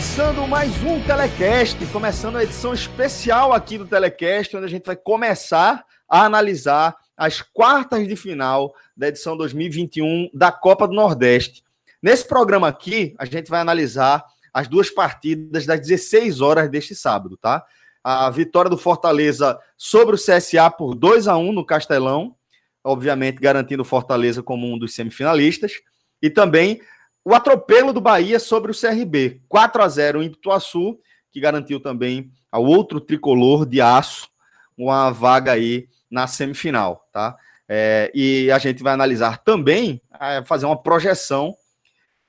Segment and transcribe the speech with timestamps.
[0.00, 4.96] Começando mais um Telecast, começando a edição especial aqui do Telecast, onde a gente vai
[4.96, 11.62] começar a analisar as quartas de final da edição 2021 da Copa do Nordeste.
[12.02, 17.36] Nesse programa aqui, a gente vai analisar as duas partidas das 16 horas deste sábado,
[17.36, 17.62] tá?
[18.02, 22.34] A vitória do Fortaleza sobre o CSA por 2 a 1 no Castelão,
[22.82, 25.74] obviamente garantindo o Fortaleza como um dos semifinalistas,
[26.22, 26.80] e também
[27.24, 30.98] o atropelo do Bahia sobre o CRB, 4 a 0 em Pituaçu,
[31.30, 34.28] que garantiu também ao outro tricolor de aço
[34.76, 37.36] uma vaga aí na semifinal, tá?
[37.68, 41.54] É, e a gente vai analisar também, é, fazer uma projeção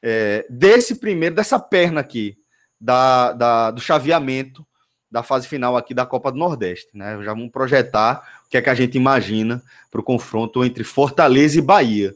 [0.04, 2.38] é, desse primeiro, dessa perna aqui,
[2.80, 4.66] da, da, do chaveamento
[5.10, 7.22] da fase final aqui da Copa do Nordeste, né?
[7.24, 11.60] Já vamos projetar o que é que a gente imagina para o confronto entre Fortaleza
[11.60, 12.14] e Bahia.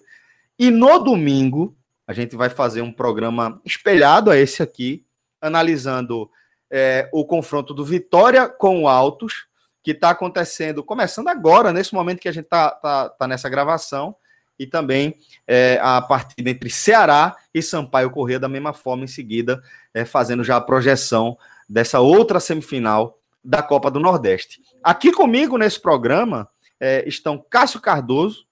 [0.57, 1.75] E no domingo,
[2.07, 5.05] a gente vai fazer um programa espelhado a esse aqui,
[5.41, 6.29] analisando
[6.69, 9.47] é, o confronto do Vitória com o Altos,
[9.83, 14.15] que está acontecendo, começando agora, nesse momento que a gente está tá, tá nessa gravação,
[14.57, 19.61] e também é, a partida entre Ceará e Sampaio Corrêa, da mesma forma, em seguida,
[19.93, 24.61] é, fazendo já a projeção dessa outra semifinal da Copa do Nordeste.
[24.83, 26.47] Aqui comigo nesse programa
[26.79, 28.47] é, estão Cássio Cardoso,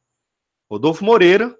[0.69, 1.57] Rodolfo Moreira,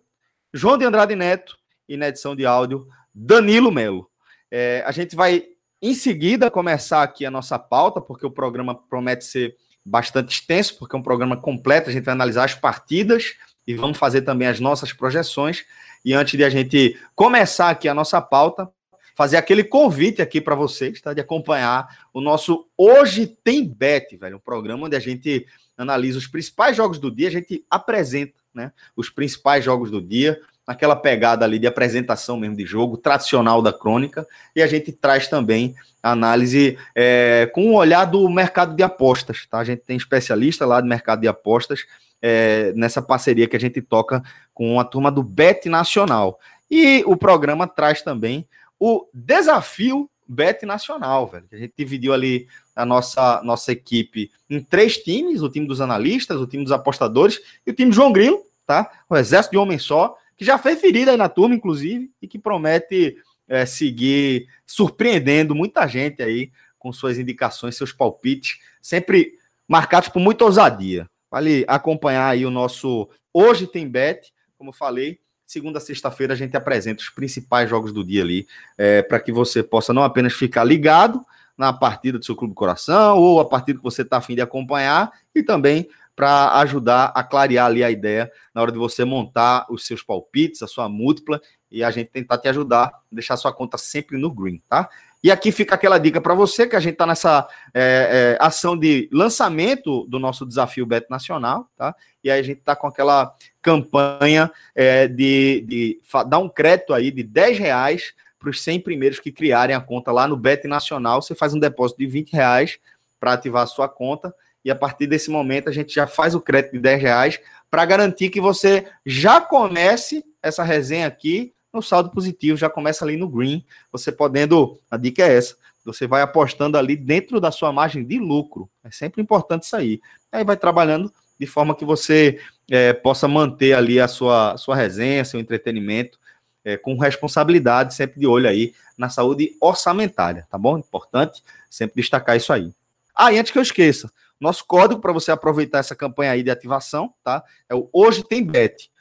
[0.53, 1.57] João de Andrade Neto
[1.87, 4.09] e na edição de áudio, Danilo Melo.
[4.49, 5.43] É, a gente vai,
[5.81, 9.55] em seguida, começar aqui a nossa pauta, porque o programa promete ser
[9.85, 13.35] bastante extenso, porque é um programa completo, a gente vai analisar as partidas
[13.67, 15.65] e vamos fazer também as nossas projeções.
[16.03, 18.69] E antes de a gente começar aqui a nossa pauta,
[19.15, 21.13] fazer aquele convite aqui para vocês, tá?
[21.13, 25.45] De acompanhar o nosso Hoje Tem Bet, velho, um programa onde a gente
[25.77, 28.71] analisa os principais jogos do dia, a gente apresenta, né?
[28.95, 33.73] Os principais jogos do dia, naquela pegada ali de apresentação mesmo de jogo, tradicional da
[33.73, 34.25] crônica,
[34.55, 39.59] e a gente traz também análise é, com um olhar do mercado de apostas, tá?
[39.59, 41.85] A gente tem especialista lá do mercado de apostas
[42.21, 44.23] é, nessa parceria que a gente toca
[44.53, 46.39] com a turma do Bet Nacional.
[46.71, 48.47] E o programa traz também
[48.79, 51.45] o desafio Bet Nacional, velho.
[51.51, 56.39] A gente dividiu ali a nossa, nossa equipe em três times: o time dos analistas,
[56.39, 58.89] o time dos apostadores e o time João Grilo, tá?
[59.09, 62.39] O exército de homem só que já fez ferida aí na turma, inclusive, e que
[62.39, 63.17] promete
[63.47, 69.33] é, seguir surpreendendo muita gente aí com suas indicações, seus palpites, sempre
[69.67, 71.09] marcados por muita ousadia.
[71.31, 76.55] Vale acompanhar aí o nosso Hoje Tem Bet, como falei, segunda a sexta-feira a gente
[76.55, 80.63] apresenta os principais jogos do dia ali, é, para que você possa não apenas ficar
[80.63, 81.23] ligado
[81.57, 85.11] na partida do seu clube coração, ou a partida que você está afim de acompanhar,
[85.33, 89.85] e também para ajudar a clarear ali a ideia na hora de você montar os
[89.85, 91.41] seus palpites, a sua múltipla
[91.71, 94.87] e a gente tentar te ajudar, deixar sua conta sempre no green, tá?
[95.23, 98.77] E aqui fica aquela dica para você que a gente está nessa é, é, ação
[98.77, 101.95] de lançamento do nosso desafio Beto Nacional, tá?
[102.21, 107.09] E aí a gente está com aquela campanha é, de, de dar um crédito aí
[107.09, 111.21] de 10 reais para os 100 primeiros que criarem a conta lá no Bet Nacional.
[111.21, 112.77] Você faz um depósito de 20 reais
[113.17, 116.41] para ativar a sua conta e a partir desse momento a gente já faz o
[116.41, 122.11] crédito de 10 reais para garantir que você já comece essa resenha aqui no saldo
[122.11, 126.77] positivo, já começa ali no green, você podendo, a dica é essa, você vai apostando
[126.77, 129.99] ali dentro da sua margem de lucro, é sempre importante isso aí,
[130.31, 132.39] aí vai trabalhando de forma que você
[132.69, 136.19] é, possa manter ali a sua, sua resenha, seu entretenimento,
[136.63, 140.77] é, com responsabilidade, sempre de olho aí na saúde orçamentária, tá bom?
[140.77, 142.71] Importante sempre destacar isso aí.
[143.15, 146.51] Ah, e antes que eu esqueça, nosso código para você aproveitar essa campanha aí de
[146.51, 147.43] ativação, tá?
[147.69, 148.91] É o Hoje Tem Bet.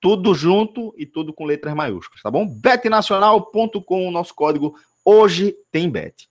[0.00, 2.46] Tudo junto e tudo com letras maiúsculas, tá bom?
[2.46, 4.74] betnacional.com, nosso código
[5.04, 6.28] Hoje Tem Bet.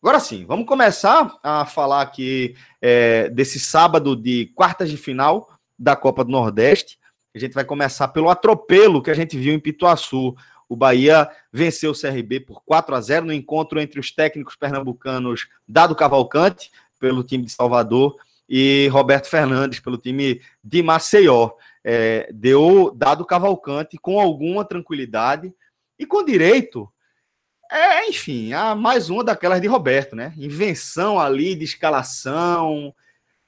[0.00, 5.96] Agora sim, vamos começar a falar aqui é, desse sábado de quartas de final da
[5.96, 6.98] Copa do Nordeste.
[7.34, 10.36] A gente vai começar pelo atropelo que a gente viu em Pituaçu.
[10.68, 15.48] O Bahia venceu o CRB por 4 a 0 no encontro entre os técnicos pernambucanos
[15.66, 18.16] Dado Cavalcante, pelo time de Salvador,
[18.48, 21.50] e Roberto Fernandes, pelo time de Maceió.
[21.84, 25.52] É, deu Dado Cavalcante com alguma tranquilidade
[25.98, 26.90] e com direito.
[27.70, 30.32] É, enfim, a mais uma daquelas de Roberto, né?
[30.38, 32.94] Invenção ali de escalação,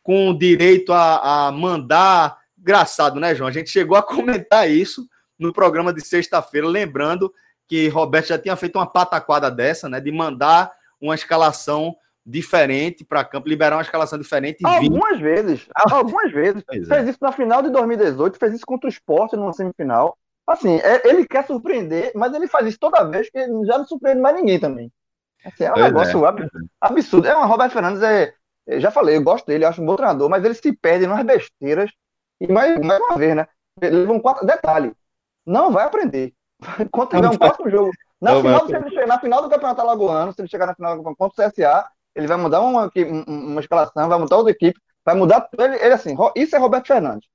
[0.03, 2.39] com direito a, a mandar.
[2.59, 3.49] Engraçado, né, João?
[3.49, 5.09] A gente chegou a comentar isso
[5.39, 7.33] no programa de sexta-feira, lembrando
[7.67, 10.01] que Roberto já tinha feito uma pataquada dessa, né?
[10.01, 10.71] De mandar
[11.01, 14.65] uma escalação diferente para campo, liberar uma escalação diferente.
[14.65, 15.23] Algumas vir...
[15.23, 16.63] vezes, algumas vezes.
[16.67, 17.11] Pois fez é.
[17.11, 20.17] isso na final de 2018, fez isso contra o Sport numa semifinal.
[20.47, 24.21] Assim, é, ele quer surpreender, mas ele faz isso toda vez que já não surpreende
[24.21, 24.93] mais ninguém também.
[25.45, 26.49] Assim, é um pois negócio é.
[26.81, 27.29] absurdo.
[27.29, 28.35] É uma Roberto Fernandes, é,
[28.79, 31.91] já falei, eu gosto dele, acho um bom treinador, mas ele se perde nas besteiras.
[32.41, 33.47] E mais, mais uma vez, né?
[33.81, 34.47] Leva um quatro.
[34.47, 34.93] Detalhe,
[35.47, 36.33] não vai aprender.
[36.91, 37.91] Quando tiver um próximo jogo.
[38.21, 41.51] Na final, do, na final do Campeonato Alagoano, se ele chegar na final contra o
[41.51, 42.91] CSA, ele vai mudar uma,
[43.27, 45.49] uma escalação, vai mudar outra equipe, vai mudar.
[45.59, 47.29] Ele, ele assim, isso é Roberto Fernandes.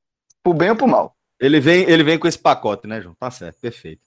[0.43, 1.15] Pro bem ou pro mal.
[1.39, 3.15] Ele vem, ele vem com esse pacote, né, João?
[3.15, 4.01] Tá certo, perfeito.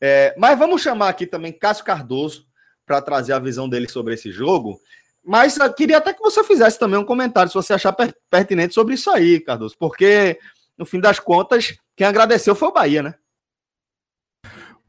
[0.00, 2.46] É, mas vamos chamar aqui também Cássio Cardoso
[2.86, 4.80] para trazer a visão dele sobre esse jogo.
[5.24, 7.94] Mas eu queria até que você fizesse também um comentário, se você achar
[8.30, 10.38] pertinente sobre isso aí, Cardoso, porque
[10.76, 13.14] no fim das contas, quem agradeceu foi o Bahia, né?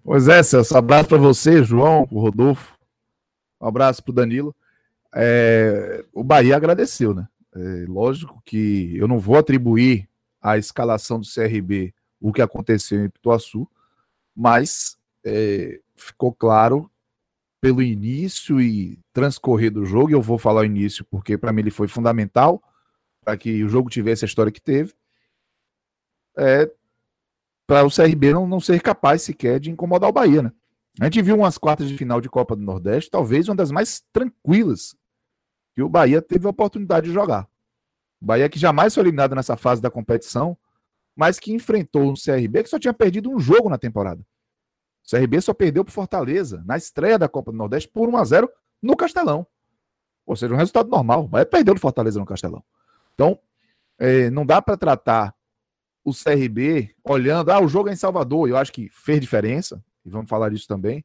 [0.04, 0.78] Pois é, Celso.
[0.78, 2.78] Abraço para você, João, o Rodolfo.
[3.60, 4.56] Um abraço para o Danilo.
[5.16, 7.28] É, o Bahia agradeceu, né?
[7.56, 10.08] É, lógico que eu não vou atribuir
[10.42, 13.68] à escalação do CRB o que aconteceu em Pituaçu,
[14.36, 16.90] mas é, ficou claro
[17.62, 21.62] pelo início e transcorrer do jogo, e eu vou falar o início porque para mim
[21.62, 22.62] ele foi fundamental
[23.22, 24.94] para que o jogo tivesse a história que teve,
[26.38, 26.72] é,
[27.68, 30.52] para o CRB não, não ser capaz sequer de incomodar o Bahia, né?
[31.00, 34.04] A gente viu umas quartas de final de Copa do Nordeste, talvez uma das mais
[34.12, 34.96] tranquilas
[35.76, 37.48] que o Bahia teve a oportunidade de jogar.
[38.22, 40.58] O Bahia que jamais foi eliminado nessa fase da competição,
[41.16, 44.22] mas que enfrentou um CRB que só tinha perdido um jogo na temporada.
[45.06, 48.24] O CRB só perdeu para Fortaleza na estreia da Copa do Nordeste por 1 a
[48.24, 48.52] 0
[48.82, 49.46] no Castelão.
[50.26, 51.26] Ou seja, um resultado normal.
[51.26, 52.64] O Bahia perdeu do Fortaleza no Castelão.
[53.14, 53.40] Então,
[53.98, 55.36] é, não dá para tratar
[56.04, 60.10] o CRB olhando, ah, o jogo é em Salvador, eu acho que fez diferença, e
[60.10, 61.04] vamos falar disso também.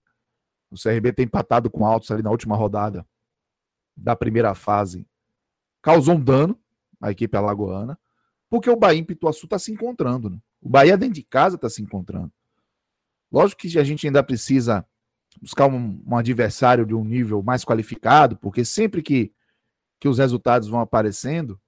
[0.70, 3.04] O CRB tem empatado com Altos ali na última rodada
[3.96, 5.06] da primeira fase.
[5.82, 6.58] Causou um dano
[7.00, 7.98] à equipe alagoana,
[8.48, 10.30] porque o Bahia em Pituaçu está se encontrando.
[10.30, 10.38] Né?
[10.60, 12.32] O Bahia dentro de casa está se encontrando.
[13.30, 14.86] Lógico que a gente ainda precisa
[15.40, 19.32] buscar um, um, adversário de um nível mais qualificado, porque sempre que,
[19.98, 21.60] que os resultados vão aparecendo,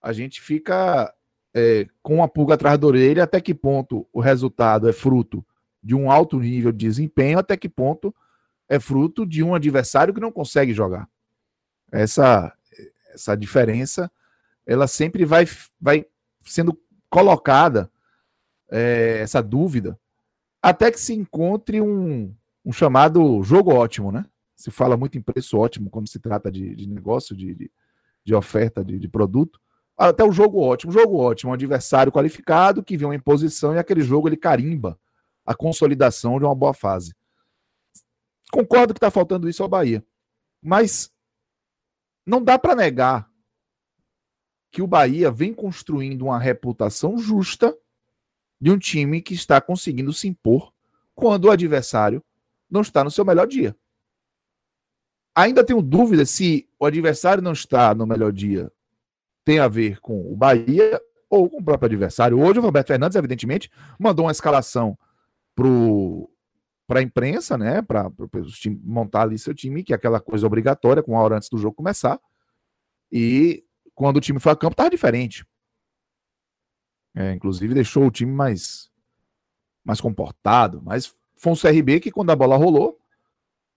[0.00, 1.12] a gente fica
[1.54, 5.44] é, com a pulga atrás da orelha até que ponto o resultado é fruto
[5.82, 8.14] de um alto nível de desempenho, até que ponto
[8.68, 11.08] é fruto de um adversário que não consegue jogar.
[11.92, 12.52] Essa,
[13.12, 14.10] essa diferença,
[14.66, 15.44] ela sempre vai,
[15.80, 16.06] vai
[16.44, 16.76] sendo
[17.10, 17.90] colocada,
[18.70, 19.98] é, essa dúvida,
[20.62, 22.34] até que se encontre um,
[22.64, 24.24] um chamado jogo ótimo, né?
[24.56, 27.70] Se fala muito em preço ótimo quando se trata de, de negócio, de, de,
[28.24, 29.60] de oferta de, de produto
[29.96, 30.92] até o jogo ótimo.
[30.92, 34.98] Jogo ótimo, um adversário qualificado que vê uma imposição e aquele jogo ele carimba
[35.44, 37.14] a consolidação de uma boa fase.
[38.50, 40.04] Concordo que está faltando isso ao Bahia.
[40.62, 41.11] Mas
[42.26, 43.30] não dá para negar
[44.70, 47.76] que o Bahia vem construindo uma reputação justa
[48.60, 50.72] de um time que está conseguindo se impor
[51.14, 52.24] quando o adversário
[52.70, 53.76] não está no seu melhor dia.
[55.34, 58.72] Ainda tenho dúvida se o adversário não está no melhor dia
[59.44, 62.40] tem a ver com o Bahia ou com o próprio adversário.
[62.40, 64.96] Hoje o Roberto Fernandes, evidentemente, mandou uma escalação
[66.86, 67.82] para a imprensa, né?
[67.82, 68.10] Para
[68.82, 71.76] montar ali seu time, que é aquela coisa obrigatória, com uma hora antes do jogo
[71.76, 72.20] começar.
[73.10, 75.46] E quando o time foi a campo, estava diferente.
[77.14, 78.90] É, inclusive deixou o time mais,
[79.84, 80.82] mais comportado.
[80.82, 82.98] Mas foi um CRB que, quando a bola rolou,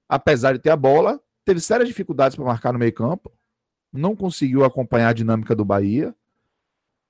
[0.07, 3.31] apesar de ter a bola, teve sérias dificuldades para marcar no meio-campo
[3.95, 6.13] não conseguiu acompanhar a dinâmica do Bahia.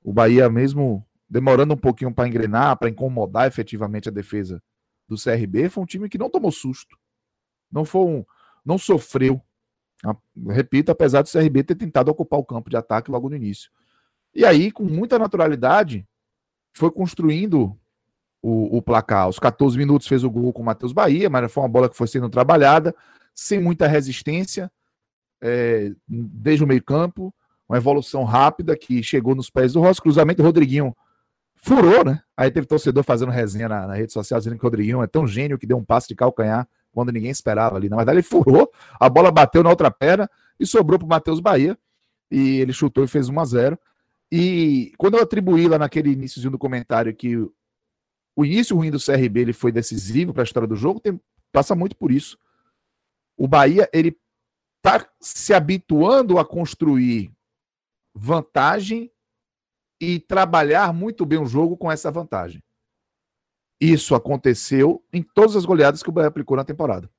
[0.04, 4.62] O Bahia, mesmo demorando um pouquinho para engrenar, para incomodar efetivamente a defesa
[5.08, 6.98] do CRB, foi um time que não tomou susto.
[7.72, 8.26] Não foi um,
[8.66, 9.42] não sofreu.
[10.48, 13.72] Repito, apesar do CRB ter tentado ocupar o campo de ataque logo no início.
[14.34, 16.06] E aí, com muita naturalidade,
[16.74, 17.78] foi construindo
[18.42, 19.24] o, o placar.
[19.24, 21.98] Aos 14 minutos fez o gol com o Matheus Bahia, mas foi uma bola que
[21.98, 22.94] foi sendo trabalhada,
[23.34, 24.72] sem muita resistência
[25.42, 27.34] é, desde o meio-campo,
[27.68, 30.02] uma evolução rápida que chegou nos pés do Rossi.
[30.02, 30.96] Cruzamento, o Rodriguinho
[31.66, 32.22] furou, né?
[32.38, 35.26] Aí teve torcedor fazendo resenha na, na rede social dizendo que o Rodriguinho é tão
[35.26, 37.90] gênio que deu um passe de calcanhar quando ninguém esperava ali.
[37.90, 40.30] Na verdade, ele furou, a bola bateu na outra perna
[40.60, 41.76] e sobrou para o Matheus Bahia.
[42.30, 43.80] E ele chutou e fez 1 a 0
[44.32, 47.36] E quando eu atribuí lá naquele iníciozinho do comentário que
[48.36, 51.20] o início ruim do CRB ele foi decisivo para a história do jogo, tem,
[51.52, 52.38] passa muito por isso.
[53.36, 54.16] O Bahia, ele
[54.84, 57.32] tá se habituando a construir
[58.14, 59.12] vantagem
[60.00, 62.62] e trabalhar muito bem o jogo com essa vantagem.
[63.80, 67.10] Isso aconteceu em todas as goleadas que o Bahia aplicou na temporada.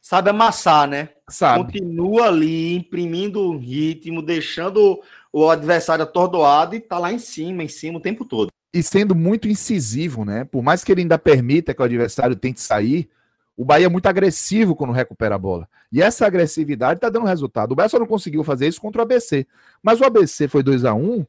[0.00, 1.10] Sabe amassar, né?
[1.28, 1.64] Sabe.
[1.64, 5.00] Continua ali, imprimindo o ritmo, deixando
[5.32, 8.48] o adversário atordoado e tá lá em cima, em cima o tempo todo.
[8.72, 10.44] E sendo muito incisivo, né?
[10.44, 13.08] Por mais que ele ainda permita que o adversário tente sair,
[13.56, 15.68] o Bahia é muito agressivo quando recupera a bola.
[15.90, 17.72] E essa agressividade tá dando resultado.
[17.72, 19.46] O Bahia só não conseguiu fazer isso contra o ABC.
[19.82, 21.26] Mas o ABC foi 2 a 1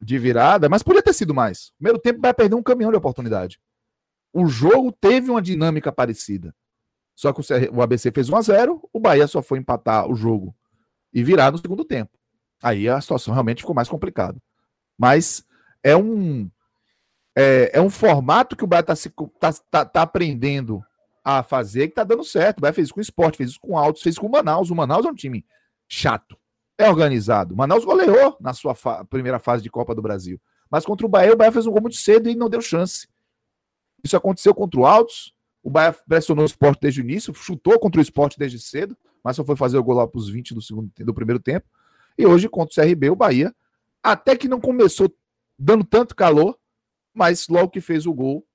[0.00, 1.72] de virada, mas podia ter sido mais.
[1.78, 3.60] Primeiro tempo vai perder um caminhão de oportunidade.
[4.32, 6.54] O jogo teve uma dinâmica parecida.
[7.14, 10.56] Só que o ABC fez 1 a 0, o Bahia só foi empatar o jogo
[11.12, 12.18] e virar no segundo tempo.
[12.62, 14.40] Aí a situação realmente ficou mais complicada.
[14.96, 15.44] Mas
[15.82, 16.50] é um
[17.36, 18.94] é, é um formato que o Bahia está
[19.38, 20.82] tá, tá, tá aprendendo
[21.22, 22.58] a fazer que está dando certo.
[22.58, 24.26] O Bahia fez isso com o esporte, fez isso com o Altos, fez isso com
[24.26, 24.70] o Manaus.
[24.70, 25.44] O Manaus é um time
[25.86, 26.38] chato
[26.80, 27.54] é organizado.
[27.54, 30.40] Manaus goleou na sua fa primeira fase de Copa do Brasil.
[30.70, 33.08] Mas contra o Bahia, o Bahia fez um gol muito cedo e não deu chance.
[34.02, 35.34] Isso aconteceu contra o Altos.
[35.62, 39.36] O Bahia pressionou o esporte desde o início, chutou contra o esporte desde cedo, mas
[39.36, 41.66] só foi fazer o gol lá para os 20 do, segundo, do primeiro tempo.
[42.16, 43.54] E hoje, contra o CRB, o Bahia,
[44.02, 45.14] até que não começou
[45.58, 46.58] dando tanto calor,
[47.12, 48.46] mas logo que fez o gol,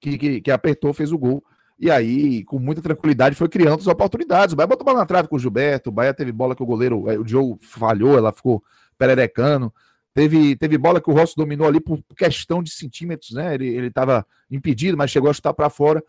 [0.00, 1.42] que, que, que apertou, fez o gol,
[1.78, 4.52] e aí, com muita tranquilidade, foi criando as oportunidades.
[4.52, 6.66] O Bahia botou bola na trave com o Gilberto, o Bahia teve bola que o
[6.66, 8.62] goleiro, é, o Diogo falhou, ela ficou
[8.98, 9.72] pererecando.
[10.12, 13.54] Teve, teve bola que o Rossi dominou ali por questão de centímetros, né?
[13.54, 16.02] Ele estava impedido, mas chegou a chutar para fora.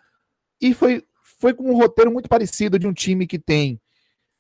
[0.59, 3.79] E foi, foi com um roteiro muito parecido de um time que tem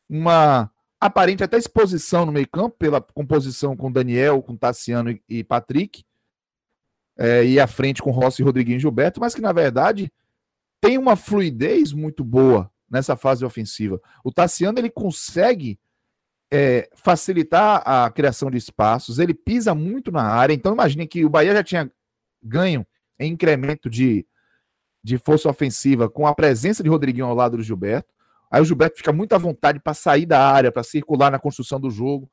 [0.09, 6.03] uma aparente até exposição no meio-campo, pela composição com Daniel, com Tassiano e, e Patrick,
[7.15, 10.11] é, e à frente com Rossi, Rodriguinho e Gilberto, mas que na verdade
[10.81, 14.01] tem uma fluidez muito boa nessa fase ofensiva.
[14.23, 15.79] O Tassiano ele consegue
[16.51, 20.53] é, facilitar a criação de espaços, ele pisa muito na área.
[20.53, 21.91] Então, imagine que o Bahia já tinha
[22.41, 22.85] ganho
[23.19, 24.25] em incremento de,
[25.03, 28.13] de força ofensiva com a presença de Rodriguinho ao lado do Gilberto.
[28.49, 31.79] Aí o Gilberto fica muito à vontade para sair da área, para circular na construção
[31.79, 32.29] do jogo.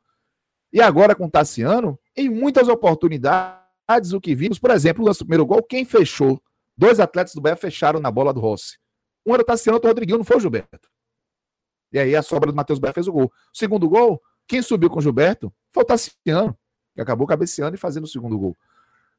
[0.73, 5.19] E agora com o Tassiano, em muitas oportunidades, o que vimos, por exemplo, o lance
[5.19, 6.41] do primeiro gol, quem fechou
[6.77, 8.79] Dois atletas do Bahia fecharam na bola do Rossi.
[9.25, 10.89] Um era o Tassiano, outro o Rodriguinho, não foi o Gilberto.
[11.93, 13.27] E aí a sobra do Matheus Bahia fez o gol.
[13.27, 16.57] O segundo gol, quem subiu com o Gilberto foi o Tassiano,
[16.95, 18.57] que acabou cabeceando e fazendo o segundo gol.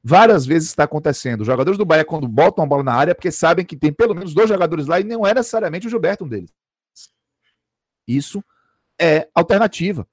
[0.03, 1.41] Várias vezes está acontecendo.
[1.41, 3.91] Os jogadores do Bahia, quando botam a bola na área, é porque sabem que tem
[3.91, 6.53] pelo menos dois jogadores lá e não é necessariamente o Gilberto um deles.
[8.07, 8.43] Isso
[8.99, 10.07] é alternativa.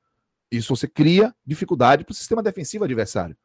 [0.51, 3.37] Isso você cria dificuldade para o sistema defensivo adversário.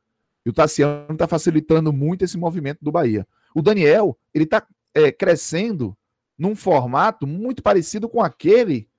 [0.46, 3.28] E o Tassiano está facilitando muito esse movimento do Bahia.
[3.56, 5.98] O Daniel, ele está é, crescendo
[6.38, 8.90] num formato muito parecido com aquele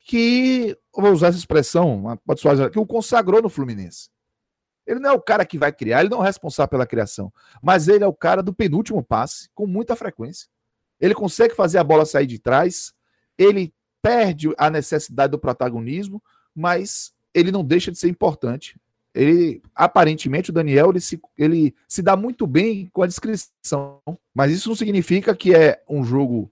[0.00, 4.10] que, vou usar essa expressão, pode usar, que o consagrou no Fluminense.
[4.86, 7.32] Ele não é o cara que vai criar, ele não é responsável pela criação,
[7.62, 10.46] mas ele é o cara do penúltimo passe, com muita frequência.
[11.00, 12.92] Ele consegue fazer a bola sair de trás,
[13.38, 16.22] ele perde a necessidade do protagonismo,
[16.54, 18.78] mas ele não deixa de ser importante
[19.14, 24.00] ele aparentemente o Daniel ele se, ele se dá muito bem com a descrição,
[24.34, 26.50] mas isso não significa que é um jogo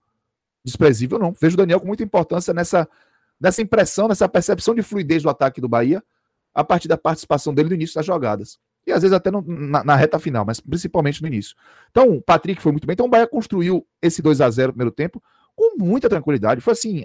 [0.64, 1.32] desprezível, não.
[1.32, 2.88] Vejo o Daniel com muita importância nessa,
[3.40, 6.02] nessa impressão, nessa percepção de fluidez do ataque do Bahia,
[6.54, 8.58] a partir da participação dele no início das jogadas.
[8.86, 11.56] E às vezes até no, na, na, reta final, mas principalmente no início.
[11.90, 12.94] Então, o Patrick foi muito bem.
[12.94, 15.22] Então, o Bahia construiu esse 2 a 0 no primeiro tempo
[15.54, 16.60] com muita tranquilidade.
[16.60, 17.04] Foi assim,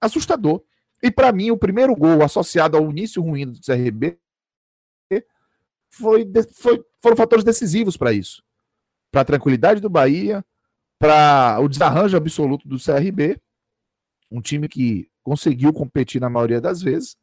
[0.00, 0.62] assustador.
[1.02, 4.18] E para mim, o primeiro gol associado ao início ruim do CRB
[5.88, 8.42] foi, foi, foram fatores decisivos para isso.
[9.10, 10.44] Para a tranquilidade do Bahia,
[10.98, 13.40] para o desarranjo absoluto do CRB,
[14.30, 17.16] um time que conseguiu competir na maioria das vezes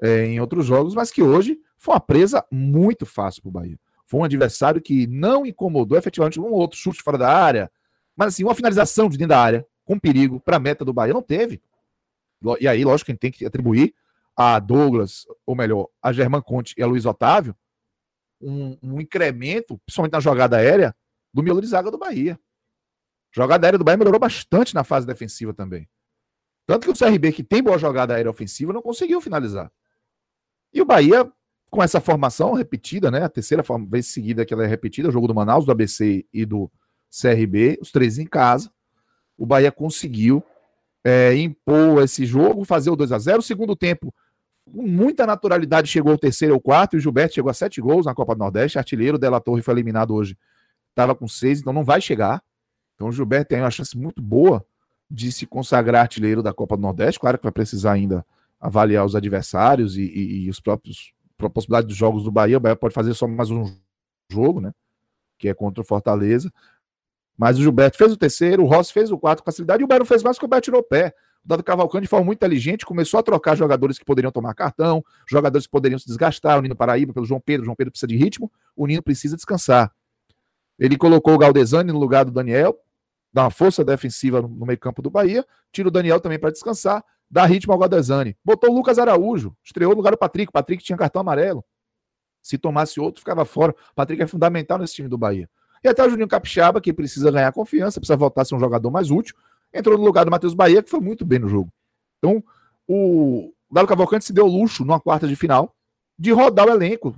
[0.00, 3.78] é, em outros jogos, mas que hoje foi uma presa muito fácil para o Bahia.
[4.06, 7.70] Foi um adversário que não incomodou efetivamente um outro chute fora da área,
[8.16, 11.14] mas assim, uma finalização de dentro da área, com perigo, para a meta do Bahia,
[11.14, 11.62] não teve.
[12.58, 13.94] E aí, lógico a gente tem que atribuir
[14.36, 17.54] a Douglas, ou melhor, a Germán Conte e a Luiz Otávio,
[18.40, 20.94] um, um, incremento, principalmente na jogada aérea,
[21.32, 22.38] do miolo de zaga do Bahia.
[23.32, 25.88] Jogada aérea do Bahia melhorou bastante na fase defensiva também.
[26.66, 29.70] Tanto que o CRB, que tem boa jogada aérea ofensiva, não conseguiu finalizar.
[30.72, 31.30] E o Bahia
[31.70, 33.22] com essa formação repetida, né?
[33.22, 36.44] A terceira vez seguida que ela é repetida, o jogo do Manaus, do ABC e
[36.44, 36.70] do
[37.10, 38.70] CRB, os três em casa.
[39.38, 40.44] O Bahia conseguiu
[41.04, 44.14] é, impor esse jogo, fazer o 2 a 0 O segundo tempo,
[44.64, 48.06] com muita naturalidade, chegou ao terceiro ou quarto, e o Gilberto chegou a sete gols
[48.06, 50.36] na Copa do Nordeste, artilheiro, o Della Torre foi eliminado hoje,
[50.90, 52.42] estava com seis, então não vai chegar.
[52.94, 54.64] Então o Gilberto tem uma chance muito boa
[55.10, 58.24] de se consagrar artilheiro da Copa do Nordeste, claro que vai precisar ainda
[58.60, 61.12] avaliar os adversários e, e, e os próprios
[61.46, 63.64] a possibilidade dos jogos do Bahia, o Bahia pode fazer só mais um
[64.30, 64.72] jogo, né?
[65.38, 66.52] Que é contra o Fortaleza.
[67.40, 69.86] Mas o Gilberto fez o terceiro, o Rossi fez o quarto com facilidade e o
[69.88, 71.14] Bahia não fez mais porque o Bahia tirou o pé.
[71.42, 75.02] O Dado Cavalcante, de forma muito inteligente, começou a trocar jogadores que poderiam tomar cartão,
[75.26, 76.58] jogadores que poderiam se desgastar.
[76.58, 77.62] O Nino Paraíba pelo João Pedro.
[77.62, 79.90] O João Pedro precisa de ritmo, o Nino precisa descansar.
[80.78, 82.78] Ele colocou o Galdesani no lugar do Daniel,
[83.32, 85.42] dá uma força defensiva no meio-campo do Bahia,
[85.72, 88.36] tira o Daniel também para descansar, dá ritmo ao Galdesani.
[88.44, 90.50] Botou o Lucas Araújo, estreou no lugar do Patrick.
[90.50, 91.64] O Patrick tinha cartão amarelo.
[92.42, 93.72] Se tomasse outro, ficava fora.
[93.72, 95.48] O Patrick é fundamental nesse time do Bahia.
[95.82, 98.90] E até o Juninho Capixaba, que precisa ganhar confiança, precisa voltar a ser um jogador
[98.90, 99.34] mais útil,
[99.72, 101.72] entrou no lugar do Matheus Bahia, que foi muito bem no jogo.
[102.18, 102.42] Então,
[102.86, 105.74] o Galo Cavalcante se deu luxo numa quarta de final
[106.18, 107.14] de rodar o elenco,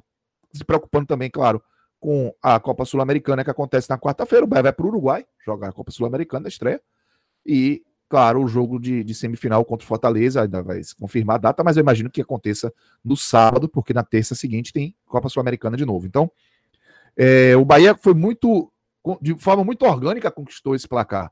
[0.52, 1.60] se preocupando também, claro,
[1.98, 4.44] com a Copa Sul-Americana que acontece na quarta-feira.
[4.44, 6.80] O Bahia vai para o Uruguai jogar a Copa Sul-Americana, estreia.
[7.44, 11.38] E, claro, o jogo de, de, semifinal contra o Fortaleza ainda vai se confirmar a
[11.38, 12.72] data, mas eu imagino que aconteça
[13.04, 16.06] no sábado, porque na terça seguinte tem Copa Sul-Americana de novo.
[16.06, 16.30] Então,
[17.16, 18.72] é, o Bahia foi muito,
[19.20, 21.30] de forma muito orgânica, conquistou esse placar,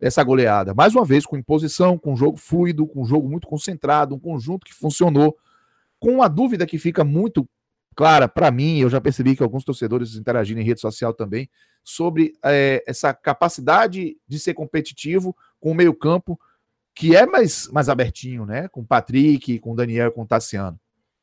[0.00, 0.74] essa goleada.
[0.74, 4.74] Mais uma vez, com imposição, com jogo fluido, com jogo muito concentrado, um conjunto que
[4.74, 5.36] funcionou.
[5.98, 7.48] Com uma dúvida que fica muito
[7.94, 11.48] clara para mim, eu já percebi que alguns torcedores interagiram em rede social também,
[11.82, 16.38] sobre é, essa capacidade de ser competitivo com o meio-campo,
[16.94, 18.68] que é mais, mais abertinho, né?
[18.68, 20.78] Com o Patrick, com o Daniel, com o Tassiano.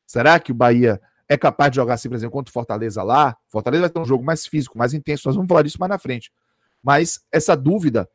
[0.06, 3.38] Será que o Bahia é capaz de jogar assim, por exemplo, contra o Fortaleza lá.
[3.48, 5.30] Fortaleza vai ter um jogo mais físico, mais intenso.
[5.30, 6.30] Nós vamos falar disso mais na frente.
[6.84, 8.10] Mas essa dúvida,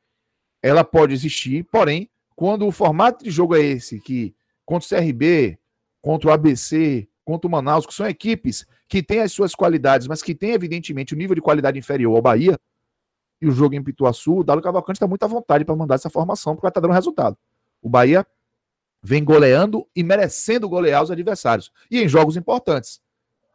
[0.62, 4.34] ela pode existir, porém, quando o formato de jogo é esse, que
[4.66, 5.58] contra o CRB,
[6.02, 10.22] contra o ABC, contra o Manaus, que são equipes que têm as suas qualidades, mas
[10.22, 12.60] que têm, evidentemente, o um nível de qualidade inferior ao Bahia,
[13.40, 16.10] e o jogo em Pituaçu, o Dalo Cavalcante está muito à vontade para mandar essa
[16.10, 17.38] formação, porque vai estar tá dando resultado.
[17.80, 18.26] O Bahia
[19.02, 21.72] vem goleando e merecendo golear os adversários.
[21.90, 23.00] E em jogos importantes.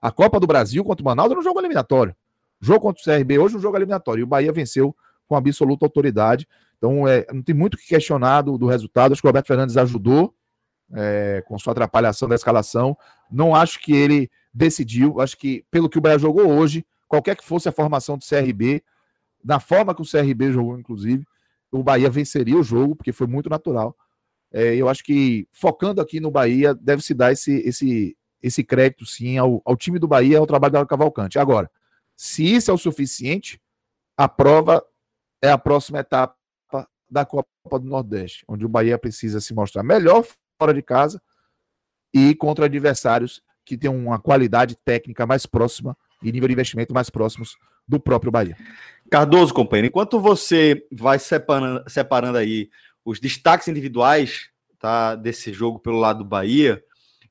[0.02, 2.16] A Copa do Brasil contra o Manaus era um jogo eliminatório.
[2.62, 4.22] O jogo contra o CRB hoje é um jogo eliminatório.
[4.22, 4.96] E o Bahia venceu
[5.28, 6.48] com absoluta autoridade.
[6.78, 9.12] Então, é, não tem muito o que questionar do, do, resultado.
[9.12, 10.34] Acho que o Roberto Fernandes ajudou
[10.94, 12.98] é, com sua atrapalhação da escalação.
[13.32, 15.22] Não acho que ele decidiu.
[15.22, 18.84] Acho que, pelo que o Bahia jogou hoje, qualquer que fosse a formação do CRB,
[19.44, 21.26] na forma que o CRB jogou, inclusive,
[21.72, 23.96] o Bahia venceria o jogo, porque foi muito natural.
[24.52, 29.06] É, eu acho que, focando aqui no Bahia, deve se dar esse, esse, esse crédito
[29.06, 31.38] sim ao, ao time do Bahia, ao trabalho da Cavalcante.
[31.38, 31.69] Agora,
[32.15, 33.62] se isso é o suficiente,
[34.17, 34.84] a prova
[35.41, 36.36] é a próxima etapa
[37.10, 40.25] da Copa do Nordeste, onde o Bahia precisa se mostrar melhor
[40.58, 41.21] fora de casa
[42.13, 47.10] e contra adversários que têm uma qualidade técnica mais próxima e nível de investimento mais
[47.10, 48.56] próximos do próprio Bahia.
[49.10, 52.69] Cardoso, companheiro, enquanto você vai separando, separando aí
[53.04, 54.49] os destaques individuais
[54.80, 56.82] tá, desse jogo pelo lado do Bahia,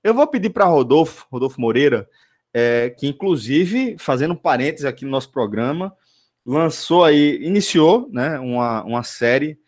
[0.02, 2.08] eu vou pedir para Rodolfo, Rodolfo Moreira,
[2.52, 5.94] é, que inclusive, fazendo um parênteses aqui no nosso programa,
[6.44, 9.58] lançou aí, iniciou né, uma, uma série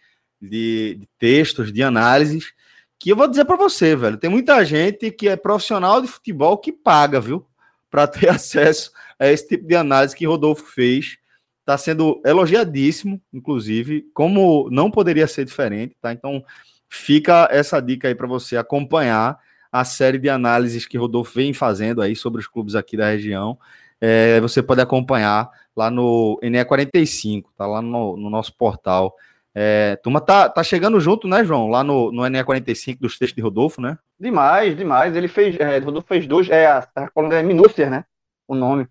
[0.41, 2.53] de, de textos, de análises,
[2.99, 6.57] que eu vou dizer para você, velho, tem muita gente que é profissional de futebol
[6.59, 7.47] que paga, viu,
[7.91, 11.19] para ter acesso a esse tipo de análise que Rodolfo fez.
[11.61, 16.13] Está sendo elogiadíssimo, inclusive, como não poderia ser diferente, tá?
[16.13, 16.45] Então,
[16.89, 19.39] fica essa dica aí para você acompanhar
[19.73, 23.59] a série de análises que Rodolfo vem fazendo aí sobre os clubes aqui da região.
[23.99, 29.17] É, você pode acompanhar lá no NE45, tá lá no, no nosso portal.
[29.55, 31.69] É, turma tá, tá chegando junto, né, João?
[31.69, 33.99] Lá no, no NE45 dos textos de Rodolfo, né?
[34.21, 35.17] Demais, demais.
[35.17, 38.05] Ele fez, é, Rodolfo fez dois, é a, a coluna é Minúcia, né?
[38.47, 38.87] O nome.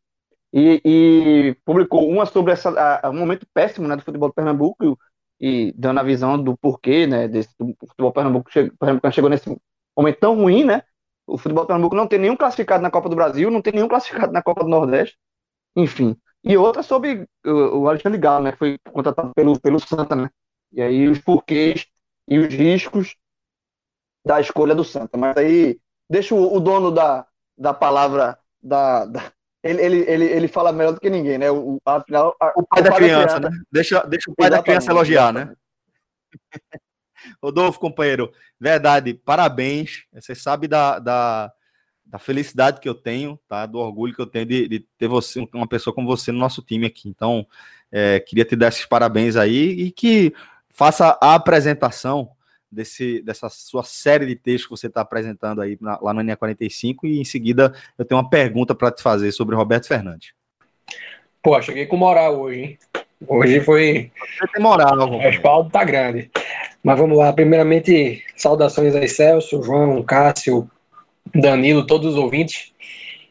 [0.53, 2.69] E, e publicou uma sobre essa,
[3.03, 4.97] a, um momento péssimo né, do futebol do Pernambuco
[5.39, 9.29] e, e dando a visão do porquê, né, desse do futebol Pernambuco, chegou, Pernambuco chegou
[9.29, 9.49] nesse
[9.97, 10.83] momento tão ruim, né?
[11.27, 14.31] O futebol Pernambuco não tem nenhum classificado na Copa do Brasil, não tem nenhum classificado
[14.31, 15.17] na Copa do Nordeste,
[15.75, 16.17] enfim.
[16.43, 18.51] E outra sobre o Alexandre Galo, né?
[18.51, 20.29] Que foi contratado pelo, pelo Santa, né?
[20.71, 21.85] E aí os porquês
[22.27, 23.15] e os riscos
[24.25, 25.17] da escolha do Santa.
[25.17, 27.27] Mas aí deixa o, o dono da,
[27.57, 29.31] da palavra da, da,
[29.63, 31.51] ele, ele, ele, ele fala melhor do que ninguém, né?
[31.51, 33.63] O, afinal, o pai, o da, pai criança, da criança, né?
[33.71, 35.53] Deixa, deixa o pai da criança elogiar, né?
[37.41, 40.05] Rodolfo, companheiro, verdade, parabéns.
[40.13, 41.51] Você sabe da, da,
[42.05, 43.65] da felicidade que eu tenho, tá?
[43.65, 46.61] Do orgulho que eu tenho de, de ter você, uma pessoa como você no nosso
[46.61, 47.09] time aqui.
[47.09, 47.45] Então,
[47.91, 50.33] é, queria te dar esses parabéns aí e que
[50.69, 52.31] faça a apresentação
[52.71, 56.99] desse, dessa sua série de textos que você está apresentando aí na, lá no NE45
[57.03, 60.33] e em seguida eu tenho uma pergunta para te fazer sobre Roberto Fernandes.
[61.43, 62.79] Pô, cheguei com moral hoje, hein?
[63.27, 64.11] Hoje foi.
[64.39, 66.29] Você tem moral, O respaldo tá grande.
[66.83, 67.31] Mas vamos lá.
[67.31, 70.69] Primeiramente, saudações a Celso, João, Cássio,
[71.33, 72.71] Danilo, todos os ouvintes.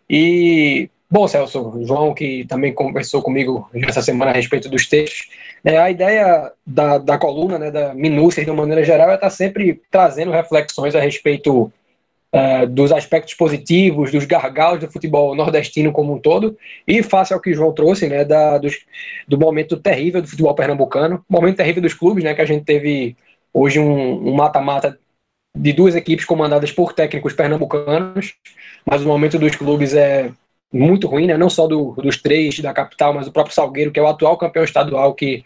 [0.08, 5.28] E, bom, Celso, João, que também conversou comigo essa semana a respeito dos textos.
[5.64, 9.30] É, a ideia da, da coluna, né, da minúcia de uma maneira geral, é estar
[9.30, 11.70] sempre trazendo reflexões a respeito
[12.34, 17.40] uh, dos aspectos positivos, dos gargalos do futebol nordestino como um todo, e face ao
[17.40, 18.78] que o João trouxe, né, da, dos,
[19.26, 23.16] do momento terrível do futebol pernambucano, momento terrível dos clubes, né, que a gente teve
[23.52, 24.98] hoje um mata-mata
[25.56, 28.34] um de duas equipes comandadas por técnicos pernambucanos,
[28.86, 30.30] mas o momento dos clubes é
[30.72, 31.36] muito ruim, né?
[31.36, 34.38] não só do, dos três da capital, mas do próprio Salgueiro, que é o atual
[34.38, 35.44] campeão estadual que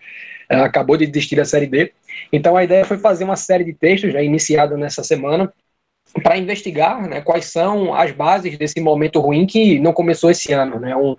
[0.48, 1.92] é, acabou de desistir da Série B.
[2.32, 5.52] Então a ideia foi fazer uma série de textos, né, iniciada nessa semana,
[6.22, 10.78] para investigar né, quais são as bases desse momento ruim que não começou esse ano.
[10.78, 10.94] Né?
[10.94, 11.16] Um,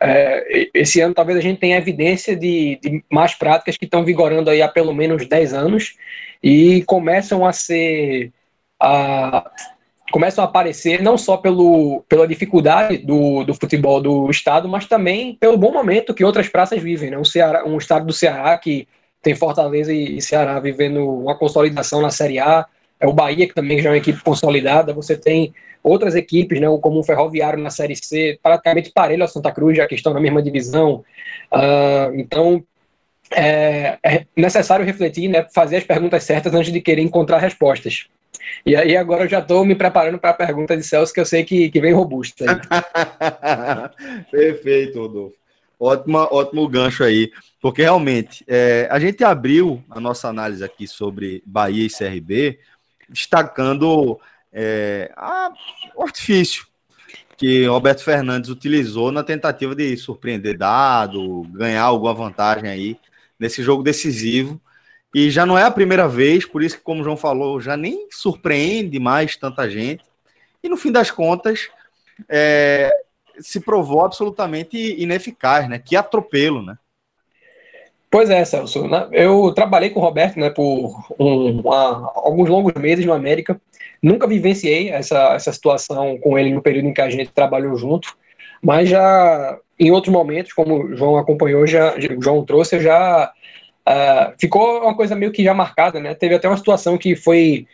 [0.00, 4.48] é, esse ano talvez a gente tenha evidência de, de más práticas que estão vigorando
[4.48, 5.94] aí há pelo menos 10 anos
[6.42, 8.32] e começam a ser
[8.80, 9.50] a,
[10.10, 15.34] começam a aparecer não só pelo, pela dificuldade do, do futebol do estado, mas também
[15.34, 17.10] pelo bom momento que outras praças vivem.
[17.10, 17.18] Né?
[17.18, 18.88] Um, Ceará, um estado do Ceará que
[19.22, 22.66] tem Fortaleza e, Ceará vivendo uma consolidação na Série A,
[23.00, 26.66] é o Bahia, que também já é uma equipe consolidada, você tem outras equipes, né,
[26.80, 30.20] como o Ferroviário na Série C, praticamente parelho ao Santa Cruz, já que estão na
[30.20, 31.02] mesma divisão.
[31.50, 32.62] Uh, então,
[33.30, 38.06] é, é, necessário refletir, né, fazer as perguntas certas antes de querer encontrar respostas.
[38.64, 41.24] E aí agora eu já estou me preparando para a pergunta de Celso, que eu
[41.24, 42.44] sei que, que vem robusta.
[44.30, 45.36] Perfeito, Rodolfo.
[45.78, 51.42] Ótimo, ótimo gancho aí, porque realmente é, a gente abriu a nossa análise aqui sobre
[51.46, 52.58] Bahia e CRB,
[53.10, 54.18] destacando
[54.52, 55.52] é, a,
[55.96, 56.66] o artifício
[57.36, 62.98] que Roberto Fernandes utilizou na tentativa de surpreender dado, ganhar alguma vantagem aí
[63.38, 64.60] nesse jogo decisivo.
[65.14, 67.78] E já não é a primeira vez, por isso que, como o João falou, já
[67.78, 70.04] nem surpreende mais tanta gente.
[70.62, 71.70] E no fim das contas,
[72.28, 72.92] é,
[73.40, 75.78] se provou absolutamente ineficaz, né?
[75.78, 76.76] Que atropelo, né?
[78.10, 78.88] Pois é, Celso.
[78.88, 79.06] Né?
[79.12, 83.60] Eu trabalhei com o Roberto né, por um, uma, alguns longos meses no América.
[84.02, 88.16] Nunca vivenciei essa, essa situação com ele no período em que a gente trabalhou junto,
[88.62, 93.32] mas já em outros momentos, como o João acompanhou, já, o João trouxe, já
[93.88, 96.00] uh, ficou uma coisa meio que já marcada.
[96.00, 96.14] Né?
[96.14, 97.66] Teve até uma situação que foi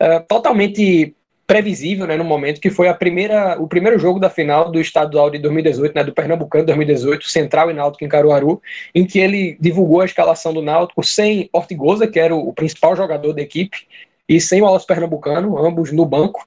[0.00, 1.14] uh, totalmente
[1.46, 5.30] previsível, né, no momento que foi a primeira, o primeiro jogo da final do estadual
[5.30, 8.62] de 2018, né, do Pernambucano 2018, Central e Náutico em Caruaru,
[8.94, 13.32] em que ele divulgou a escalação do Náutico sem Ortigosa, que era o, principal jogador
[13.34, 13.86] da equipe,
[14.26, 16.46] e sem o Alonso Pernambucano, ambos no banco,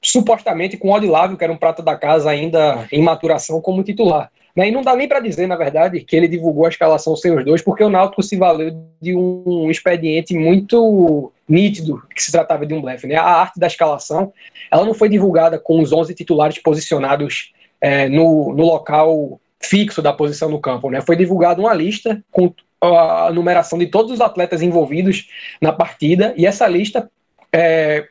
[0.00, 4.30] supostamente com o Odilávio, que era um prata da casa ainda em maturação como titular.
[4.54, 4.68] Né?
[4.68, 7.44] E não dá nem para dizer, na verdade, que ele divulgou a escalação sem os
[7.44, 12.74] dois, porque o Náutico se valeu de um expediente muito nítido que se tratava de
[12.74, 13.06] um blefe.
[13.06, 13.16] Né?
[13.16, 14.32] A arte da escalação
[14.70, 20.12] ela não foi divulgada com os 11 titulares posicionados é, no, no local fixo da
[20.12, 20.90] posição no campo.
[20.90, 21.00] Né?
[21.00, 25.28] Foi divulgada uma lista com a numeração de todos os atletas envolvidos
[25.60, 27.10] na partida, e essa lista
[27.52, 28.06] é,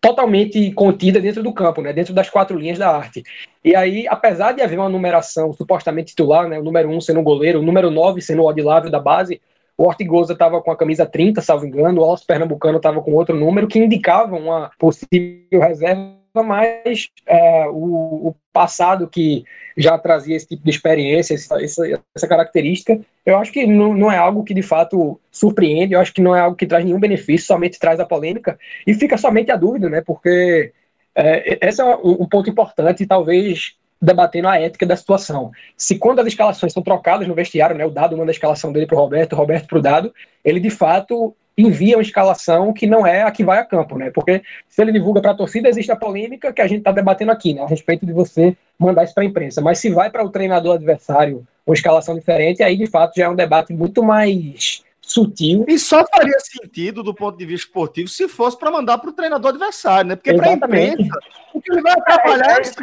[0.00, 3.22] totalmente contida dentro do campo, né, dentro das quatro linhas da arte.
[3.64, 7.20] E aí, apesar de haver uma numeração supostamente titular, né, o número 1 um sendo
[7.20, 9.40] o goleiro, o número 9 sendo o Odilávio da base,
[9.76, 13.34] o Ortigosa estava com a camisa 30, salvo engano, o Alves Pernambucano estava com outro
[13.34, 19.44] número, que indicava uma possível reserva mas é, o, o, passado que
[19.76, 24.10] já trazia esse tipo de experiência, essa, essa, essa característica, eu acho que não, não,
[24.10, 27.00] é algo que de fato surpreende, eu acho que não é algo que traz nenhum
[27.00, 30.00] benefício, somente traz a polêmica, e fica somente a dúvida, né?
[30.00, 30.72] Porque
[31.14, 35.52] é, esse é um, um ponto importante, talvez debatendo a ética da situação.
[35.76, 38.84] Se quando as escalações são trocadas no vestiário, né, o Dado manda a escalação dele
[38.84, 40.12] para o Roberto, o Roberto para o Dado,
[40.44, 44.10] ele de fato envia uma escalação que não é a que vai a campo, né?
[44.10, 47.30] Porque se ele divulga para a torcida, existe a polêmica que a gente está debatendo
[47.30, 47.62] aqui, né?
[47.62, 49.60] A respeito de você mandar isso para a imprensa.
[49.60, 53.28] Mas se vai para o treinador adversário uma escalação diferente, aí de fato já é
[53.28, 54.82] um debate muito mais
[55.12, 55.64] sutil.
[55.68, 59.12] E só faria sentido do ponto de vista esportivo se fosse para mandar para o
[59.12, 60.16] treinador adversário, né?
[60.16, 61.18] Porque para a imprensa,
[61.54, 62.74] o que ele vai atrapalhar, é, é, assim,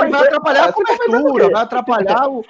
[0.00, 2.44] ele vai atrapalhar a cobertura, vai atrapalhar o,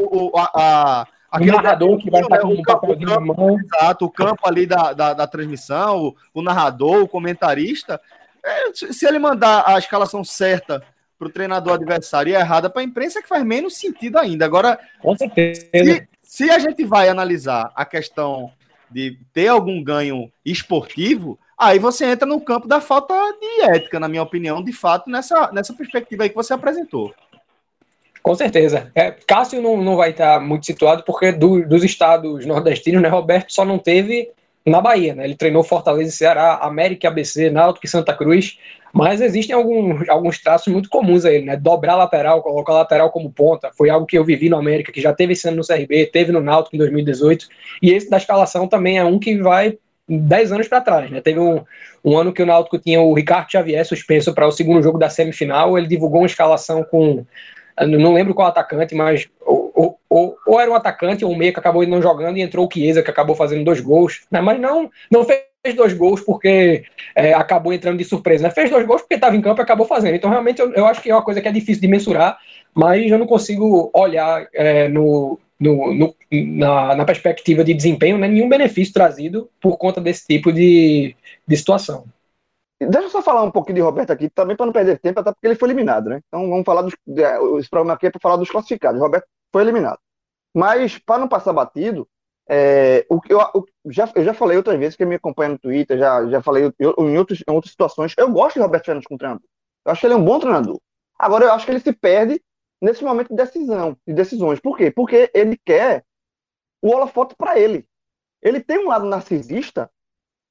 [0.00, 3.56] o, o a, a Aquele narrador que vai estar com um papelzinho na mão.
[3.60, 8.00] Exato, o campo ali da, da, da transmissão, o, o, narrador, o comentarista.
[8.44, 10.82] É, se ele mandar a escalação certa
[11.16, 14.44] para o treinador adversário e errada para a imprensa, é que faz menos sentido ainda.
[14.44, 15.68] Agora, com certeza.
[15.72, 18.52] Se, se a gente vai analisar a questão
[18.88, 24.06] de ter algum ganho esportivo, aí você entra no campo da falta de ética, na
[24.06, 27.12] minha opinião, de fato, nessa, nessa perspectiva aí que você apresentou.
[28.22, 28.92] Com certeza.
[28.94, 33.52] É, Cássio não, não vai estar muito situado, porque do, dos estados nordestinos, né, Roberto
[33.52, 34.30] só não teve
[34.66, 35.24] na Bahia, né?
[35.24, 38.58] Ele treinou Fortaleza e Ceará, América ABC, Náutico e Santa Cruz,
[38.92, 41.56] mas existem alguns, alguns traços muito comuns a ele, né?
[41.56, 45.12] Dobrar lateral, colocar lateral como ponta, foi algo que eu vivi no América, que já
[45.12, 47.48] teve esse ano no CRB, teve no Náutico em 2018,
[47.82, 51.20] e esse da escalação também é um que vai 10 anos para trás, né?
[51.20, 51.62] Teve um,
[52.04, 55.08] um ano que o Náutico tinha o Ricardo Xavier suspenso para o segundo jogo da
[55.08, 57.24] semifinal, ele divulgou uma escalação com
[57.86, 61.60] não lembro qual atacante, mas ou, ou, ou, era um atacante ou um meio que
[61.60, 64.40] acabou não jogando e entrou o Chiesa, que acabou fazendo dois gols, né?
[64.40, 65.44] mas não, não fez
[65.76, 68.50] dois gols porque é, acabou entrando de surpresa, né?
[68.50, 70.16] fez dois gols porque estava em campo e acabou fazendo.
[70.16, 72.38] Então, realmente, eu, eu, acho que é uma coisa que é difícil de mensurar,
[72.74, 78.26] mas eu não consigo olhar é, no, no, no na, na, perspectiva de desempenho né?
[78.26, 81.14] nenhum benefício trazido por conta desse tipo de,
[81.46, 82.04] de situação.
[82.82, 85.30] Deixa eu só falar um pouquinho de Roberto aqui, também para não perder tempo, até
[85.30, 86.20] porque ele foi eliminado, né?
[86.26, 86.94] Então vamos falar dos.
[87.58, 88.98] Esse programa aqui é para falar dos classificados.
[88.98, 89.98] Roberto foi eliminado.
[90.54, 92.08] Mas, para não passar batido,
[92.48, 95.96] é, o eu, eu, já, eu já falei outras vezes, que me acompanha no Twitter,
[95.98, 99.18] já, já falei eu, em, outros, em outras situações, eu gosto de Roberto Fernandes como
[99.18, 99.46] treinador.
[99.84, 100.80] Eu acho que ele é um bom treinador.
[101.18, 102.42] Agora, eu acho que ele se perde
[102.80, 104.58] nesse momento de decisão, de decisões.
[104.58, 104.90] Por quê?
[104.90, 106.04] Porque ele quer
[106.82, 107.86] o holofote para ele.
[108.42, 109.90] Ele tem um lado narcisista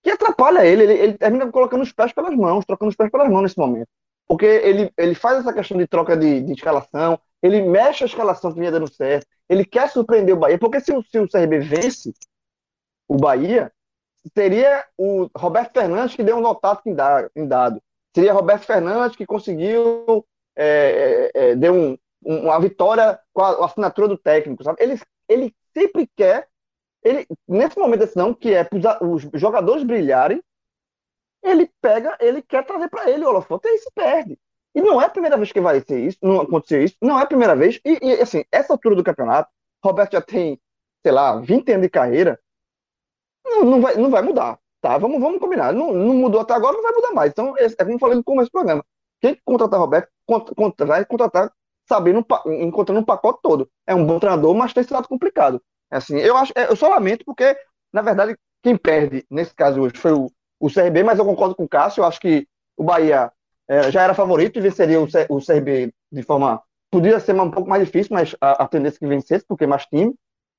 [0.04, 0.84] que atrapalha ele.
[0.84, 3.90] Ele, ele termina colocando os pés pelas mãos, trocando os pés pelas mãos nesse momento.
[4.28, 8.52] Porque ele, ele faz essa questão de troca de, de escalação, ele mexe a escalação
[8.52, 12.14] que vinha dando certo, ele quer surpreender o Bahia, porque se, se o CRB vence
[13.08, 13.72] o Bahia,
[14.36, 17.82] seria o Roberto Fernandes que deu um notado em dado.
[18.14, 20.26] Seria Roberto Fernandes que conseguiu,
[20.56, 24.82] é, é, é, deu um, uma vitória com a, assinatura do técnico, sabe?
[24.82, 26.48] Ele, ele sempre quer
[27.04, 30.44] ele, nesse momento assim, não, que é para os jogadores brilharem,
[31.42, 34.38] ele pega, ele quer trazer para ele o holofote e se perde.
[34.76, 37.24] E não é a primeira vez que vai ser isso, não acontecer isso, não é
[37.24, 37.80] a primeira vez.
[37.84, 39.50] E, e, assim, essa altura do campeonato,
[39.84, 40.60] Roberto já tem,
[41.04, 42.40] sei lá, 20 anos de carreira,
[43.46, 44.98] não, não, vai, não vai mudar, tá?
[44.98, 45.74] Vamos, vamos combinar.
[45.74, 47.32] Não, não mudou até agora, não vai mudar mais.
[47.32, 48.86] Então, é, é como eu falei no começo do programa.
[49.22, 51.52] Quem contratar Roberto, contra, vai contratar
[51.88, 52.26] sabendo,
[52.62, 53.70] encontrando um pacote todo.
[53.88, 55.62] É um bom treinador, mas tem esse lado complicado.
[55.90, 57.58] Assim, eu acho, é, eu só lamento porque,
[57.92, 61.64] na verdade, quem perde nesse caso hoje foi o, o CRB, mas eu concordo com
[61.64, 63.32] o Cássio, eu acho que o Bahia
[63.70, 66.62] é, já era favorito e venceria o, o CRB de forma.
[66.92, 69.68] Podia ser um pouco mais difícil, mas a, a tendência é que vencesse, porque é
[69.68, 70.16] mais time.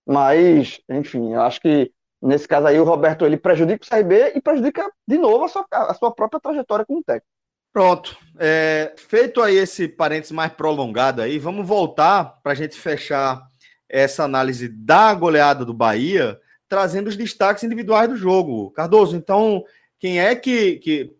[0.07, 1.92] Mas, enfim, eu acho que
[2.23, 5.66] nesse caso aí o Roberto ele prejudica o CRB e prejudica de novo a sua,
[5.73, 7.27] a sua própria trajetória como técnico.
[7.73, 8.16] Pronto.
[8.38, 13.42] É, feito aí esse parênteses mais prolongado aí, vamos voltar para a gente fechar
[13.88, 18.70] essa análise da goleada do Bahia, trazendo os destaques individuais do jogo.
[18.70, 19.64] Cardoso, então,
[19.99, 20.77] quem é que.
[20.77, 21.12] que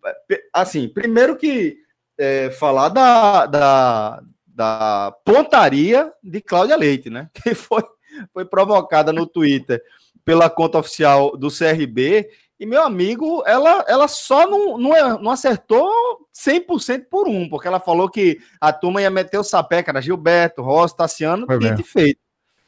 [0.53, 1.80] assim, primeiro que
[2.21, 7.29] é, falar da, da, da pontaria de Cláudia Leite, né?
[7.33, 7.83] Que foi,
[8.31, 9.81] foi provocada no Twitter
[10.23, 12.29] pela conta oficial do CRB.
[12.59, 15.89] E, meu amigo, ela, ela só não, não, não acertou
[16.31, 20.61] 100% por um, porque ela falou que a turma ia meter o sapé, cara, Gilberto,
[20.61, 21.47] Rossi, Tassiano,
[21.79, 22.19] e feito.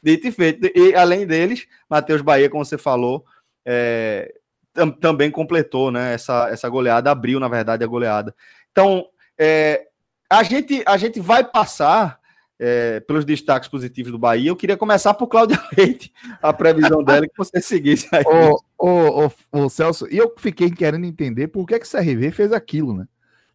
[0.02, 0.68] Dito e feito.
[0.76, 3.24] E além deles, Matheus Bahia, como você falou,
[3.64, 4.34] é,
[4.72, 8.34] tam, também completou né, essa, essa goleada, abriu, na verdade, a goleada.
[8.72, 9.06] Então,
[9.38, 9.86] é,
[10.30, 12.18] a, gente, a gente vai passar
[12.58, 14.50] é, pelos destaques positivos do Bahia.
[14.50, 18.24] Eu queria começar por Cláudia Leite, a previsão dela, que você seguisse aí.
[18.26, 22.30] Ô, ô, ô, ô, Celso, e eu fiquei querendo entender por que, que o CRV
[22.30, 23.06] fez aquilo, né?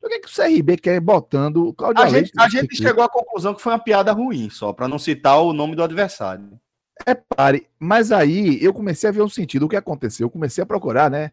[0.02, 3.54] Por que, que o CRB quer botando Cláudio A gente, a gente chegou à conclusão
[3.54, 6.60] que foi uma piada ruim, só, para não citar o nome do adversário.
[7.06, 7.68] É, pare.
[7.78, 9.66] Mas aí eu comecei a ver um sentido.
[9.66, 10.26] O que aconteceu?
[10.26, 11.32] Eu comecei a procurar, né?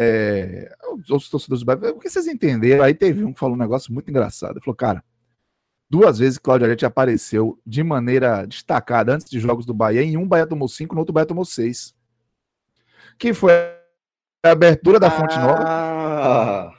[0.00, 0.72] É,
[1.10, 2.84] os torcedores do Bahia, o que vocês entenderam?
[2.84, 4.52] Aí teve um que falou um negócio muito engraçado.
[4.52, 5.02] Ele falou, cara,
[5.90, 10.04] duas vezes Cláudio Arete apareceu de maneira destacada antes de jogos do Bahia.
[10.04, 11.96] Em um Bahia tomou cinco, no outro Bahia tomou seis.
[13.18, 13.52] Que foi
[14.46, 15.64] a abertura da Fonte Nova.
[15.64, 16.72] Ah.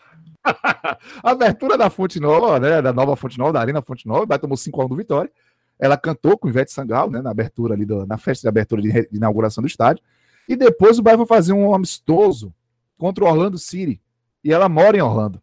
[1.22, 2.82] a abertura da Fonte Nova, né?
[2.82, 5.30] Da nova Fonte Nova, da Arena Fonte Nova, vai tomou 5x1 do Vitória.
[5.78, 7.22] Ela cantou com Ivete Sangal, né?
[7.22, 10.02] Na abertura ali, do, na festa de abertura de, de, inauguração do estádio.
[10.48, 12.54] E depois o Bahia vai fazer um amistoso
[13.00, 14.00] contra o Orlando City.
[14.44, 15.42] E ela mora em Orlando.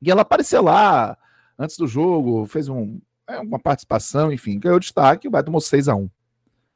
[0.00, 1.16] E ela apareceu lá
[1.56, 5.28] antes do jogo, fez um, é, uma participação, enfim, ganhou destaque.
[5.28, 6.10] O Bahia tomou 6x1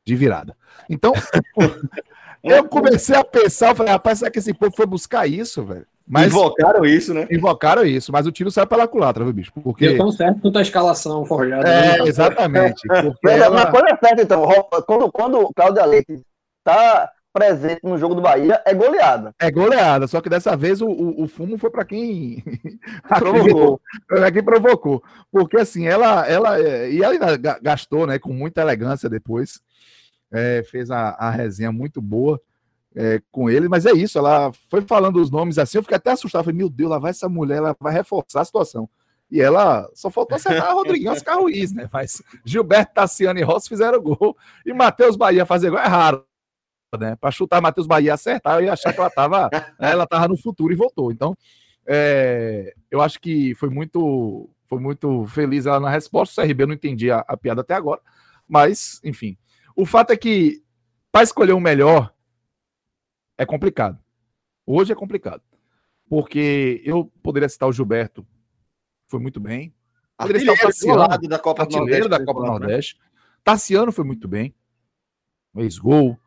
[0.04, 0.56] de virada.
[0.88, 1.12] Então,
[2.44, 5.86] eu comecei a pensar, eu falei, rapaz, será que esse povo foi buscar isso, velho?
[6.08, 7.26] Mas, invocaram isso, né?
[7.32, 9.50] Invocaram isso, mas o tiro saiu pela culatra, viu, bicho?
[9.52, 9.88] Porque...
[9.88, 11.68] Deu tão certo quanto a escalação forjada.
[11.68, 12.08] É, né?
[12.08, 12.82] exatamente.
[13.24, 13.50] Mas, ela...
[13.50, 14.46] mas quando é certo, então,
[14.86, 16.22] quando, quando Cláudio Leite
[16.62, 19.34] tá presente no jogo do Bahia, é goleada.
[19.38, 22.42] É goleada, só que dessa vez o, o, o fumo foi para quem
[23.06, 23.80] provocou.
[24.06, 25.02] Pra quem provocou.
[25.30, 29.60] Porque assim, ela, ela e ela gastou, né, com muita elegância depois.
[30.32, 32.40] É, fez a, a resenha muito boa
[32.94, 36.12] é, com ele, mas é isso, ela foi falando os nomes assim, eu fiquei até
[36.12, 38.88] assustado, falei, meu Deus, lá vai essa mulher, ela vai reforçar a situação.
[39.30, 41.88] E ela só faltou acertar a Rodriguinho Oscar Ruiz, né?
[41.92, 44.36] Mas Gilberto, Tassiano e Rossi fizeram gol.
[44.64, 46.24] E Matheus Bahia fazer gol é raro,
[46.98, 47.16] né?
[47.16, 49.90] Para chutar Matheus Bahia acertar, eu ia achar que ela estava né?
[49.90, 51.10] ela tava no futuro e voltou.
[51.10, 51.36] Então,
[51.86, 56.42] é, eu acho que foi muito foi muito feliz ela na resposta.
[56.42, 58.00] O CRB eu não entendi a, a piada até agora,
[58.48, 59.36] mas enfim.
[59.74, 60.62] O fato é que
[61.10, 62.12] para escolher o melhor
[63.38, 63.98] é complicado.
[64.66, 65.42] Hoje é complicado.
[66.08, 68.26] Porque eu poderia citar o Gilberto,
[69.08, 69.74] foi muito bem.
[70.16, 72.08] Poderia citar o Tassiano, da Copa do Nordeste.
[72.08, 72.98] da Copa do Nordeste.
[72.98, 73.06] Né?
[73.44, 74.54] Tassiano foi muito bem.
[75.56, 76.18] Ex-gol.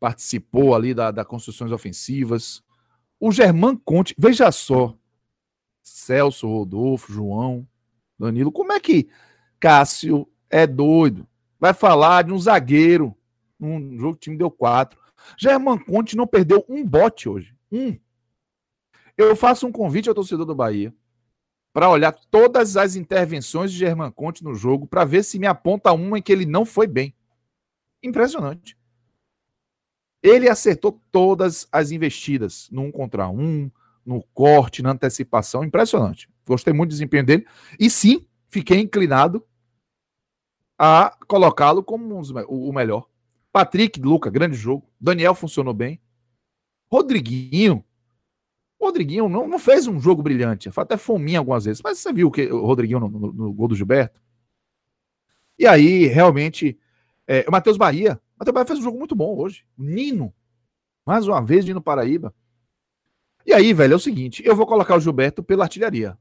[0.00, 2.62] Participou ali da, da construções ofensivas.
[3.20, 4.96] O Germán Conte, veja só.
[5.82, 7.68] Celso, Rodolfo, João,
[8.18, 8.50] Danilo.
[8.50, 9.08] Como é que
[9.60, 11.28] Cássio é doido?
[11.58, 13.14] Vai falar de um zagueiro.
[13.60, 14.98] Um jogo que o time deu quatro.
[15.36, 17.54] German Conte não perdeu um bote hoje.
[17.70, 17.98] Um.
[19.16, 20.94] Eu faço um convite ao torcedor do Bahia
[21.72, 25.92] para olhar todas as intervenções de German Conte no jogo para ver se me aponta
[25.92, 27.14] uma em que ele não foi bem.
[28.02, 28.76] Impressionante.
[30.22, 33.70] Ele acertou todas as investidas no um contra um,
[34.04, 35.64] no corte, na antecipação.
[35.64, 36.28] Impressionante.
[36.46, 37.46] Gostei muito do desempenho dele.
[37.78, 39.44] E sim, fiquei inclinado
[40.78, 43.06] a colocá-lo como o melhor.
[43.52, 44.86] Patrick, Luca, grande jogo.
[45.00, 46.00] Daniel funcionou bem.
[46.90, 47.84] Rodriguinho.
[48.80, 50.70] Rodriguinho não, não fez um jogo brilhante.
[50.74, 51.82] Até fominha algumas vezes.
[51.82, 54.20] Mas você viu o que o Rodriguinho no, no, no gol do Gilberto?
[55.58, 56.78] E aí, realmente,
[57.26, 58.20] é, o Matheus Bahia.
[58.40, 59.66] O Matheus Bahia fez um jogo muito bom hoje.
[59.76, 60.32] Nino.
[61.04, 62.34] Mais uma vez, Nino Paraíba.
[63.44, 66.16] E aí, velho, é o seguinte: eu vou colocar o Gilberto pela artilharia.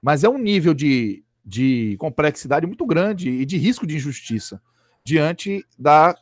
[0.00, 4.62] Mas é um nível de, de complexidade muito grande e de risco de injustiça
[5.04, 6.16] diante da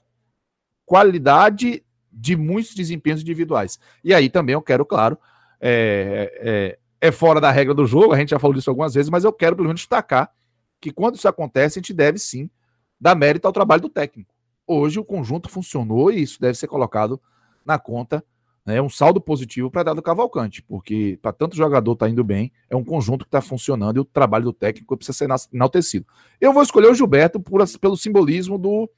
[0.87, 3.79] qualidade de muitos desempenhos individuais.
[4.03, 5.19] E aí também eu quero, claro,
[5.61, 9.11] é, é, é, fora da regra do jogo, a gente já falou disso algumas vezes,
[9.11, 10.33] mas eu quero pelo menos destacar
[10.81, 12.51] que quando isso acontece, a gente deve sim
[12.99, 14.35] dar mérito ao trabalho do técnico.
[14.73, 17.21] Hoje o conjunto funcionou e isso deve ser colocado
[17.67, 18.25] na conta
[18.65, 22.77] né, um saldo positivo para Dado Cavalcante, porque para tanto jogador tá indo bem, é
[22.77, 26.07] um conjunto que está funcionando e o trabalho do técnico precisa ser enaltecido.
[26.41, 28.89] Eu vou escolher o Gilberto por, pelo simbolismo do,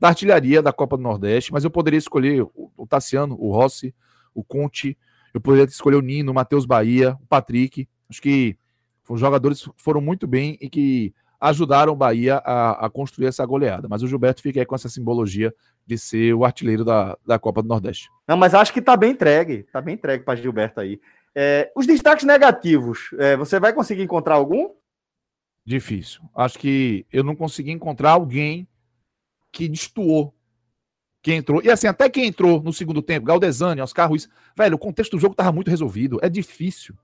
[0.00, 3.94] da artilharia da Copa do Nordeste, mas eu poderia escolher o, o Tassiano, o Rossi,
[4.34, 4.96] o Conte,
[5.34, 7.86] eu poderia escolher o Nino, o Matheus Bahia, o Patrick.
[8.08, 8.56] Acho que
[9.06, 11.12] os jogadores foram muito bem e que
[11.44, 13.86] ajudaram o Bahia a, a, construir essa goleada.
[13.86, 15.54] Mas o Gilberto fica aí com essa simbologia
[15.86, 18.08] de ser o artilheiro da, da Copa do Nordeste.
[18.26, 20.98] Não, mas acho que tá bem entregue, tá bem entregue para Gilberto aí.
[21.34, 24.70] É, os destaques negativos, é, você vai conseguir encontrar algum?
[25.66, 26.22] Difícil.
[26.34, 28.66] Acho que eu não consegui encontrar alguém
[29.52, 30.34] que destoou.
[31.22, 31.62] Que entrou.
[31.62, 34.28] E assim, até quem entrou no segundo tempo, Galdesani, Oscar Ruiz.
[34.56, 36.18] Velho, o contexto do jogo tava muito resolvido.
[36.22, 36.94] É difícil.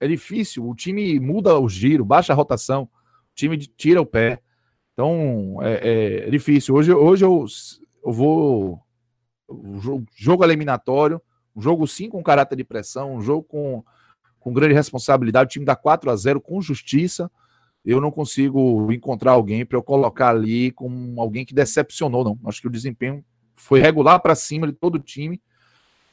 [0.00, 0.68] É difícil.
[0.68, 2.88] O time muda o giro, baixa a rotação.
[3.34, 4.40] Time tira o pé.
[4.92, 6.74] Então, é, é difícil.
[6.74, 7.44] Hoje, hoje eu,
[8.04, 8.80] eu vou.
[10.16, 11.20] Jogo, eliminatório,
[11.54, 13.84] um jogo sim com caráter de pressão, um jogo com,
[14.40, 15.48] com grande responsabilidade.
[15.48, 17.30] O time dá 4 a 0 com justiça.
[17.84, 22.38] Eu não consigo encontrar alguém para eu colocar ali como alguém que decepcionou, não.
[22.46, 23.22] Acho que o desempenho
[23.54, 25.40] foi regular para cima de todo o time.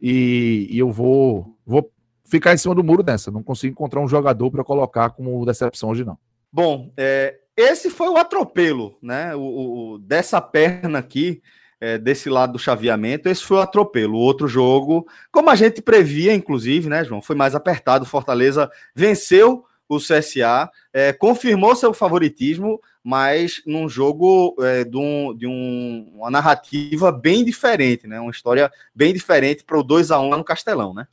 [0.02, 1.90] E, e, eu vou, vou
[2.26, 3.32] ficar em cima do muro dessa.
[3.32, 6.18] Não consigo encontrar um jogador para colocar como decepção hoje, não.
[6.52, 9.36] Bom, é, esse foi o atropelo, né?
[9.36, 11.42] O, o dessa perna aqui
[11.82, 14.16] é, desse lado do chaveamento, esse foi o atropelo.
[14.16, 18.06] O outro jogo, como a gente previa, inclusive, né, João, foi mais apertado.
[18.06, 25.48] Fortaleza venceu o CSA, é, confirmou seu favoritismo, mas num jogo é, de, um, de
[25.48, 28.20] um, uma narrativa bem diferente, né?
[28.20, 31.08] Uma história bem diferente para o 2 a 1 lá no Castelão, né?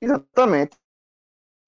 [0.00, 0.76] Exatamente.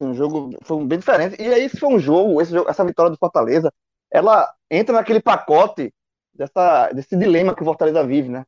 [0.01, 1.40] Um jogo foi bem diferente.
[1.40, 3.72] E aí, foi um jogo, esse jogo, essa vitória do Fortaleza,
[4.11, 5.92] ela entra naquele pacote
[6.34, 8.44] dessa, desse dilema que o Fortaleza vive, né?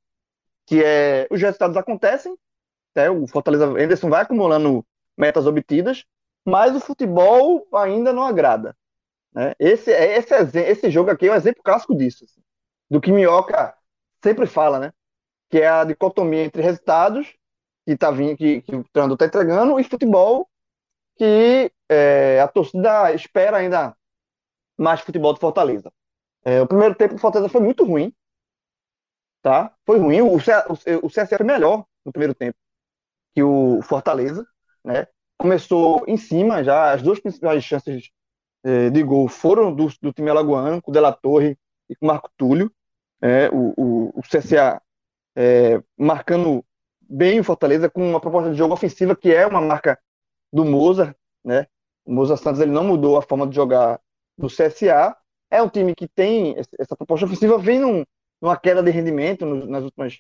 [0.66, 2.36] Que é os resultados acontecem,
[2.94, 3.08] né?
[3.10, 4.84] o Fortaleza Anderson vai acumulando
[5.16, 6.04] metas obtidas,
[6.44, 8.76] mas o futebol ainda não agrada.
[9.34, 9.54] Né?
[9.58, 12.40] Esse, esse, esse jogo aqui é um exemplo clássico disso, assim,
[12.90, 13.74] do que Minhoca
[14.22, 14.92] sempre fala, né?
[15.50, 17.34] Que é a dicotomia entre resultados
[17.86, 20.48] que tá vindo, que, que o treinador está entregando, e futebol
[21.18, 23.96] que é, a torcida espera ainda
[24.78, 25.92] mais futebol do Fortaleza.
[26.44, 28.14] É, o primeiro tempo do Fortaleza foi muito ruim,
[29.42, 29.74] tá?
[29.84, 30.20] Foi ruim.
[30.20, 32.56] O, CSE foi melhor no primeiro tempo
[33.34, 34.46] que o Fortaleza,
[34.84, 35.06] né?
[35.36, 38.10] Começou em cima já, as duas principais chances
[38.64, 41.58] é, de gol foram do, do time alagoano, com o Della Torre
[41.88, 42.72] e com o Marco Túlio.
[43.20, 44.80] É, o, o, o CSA
[45.36, 46.64] é, marcando
[47.00, 49.98] bem o Fortaleza com uma proposta de jogo ofensiva que é uma marca
[50.52, 51.66] do Moza, né?
[52.04, 54.00] O Moza Santos ele não mudou a forma de jogar
[54.36, 55.16] do CSA.
[55.50, 58.04] É um time que tem essa proposta ofensiva, vem num,
[58.40, 60.18] numa queda de rendimento nas últimas,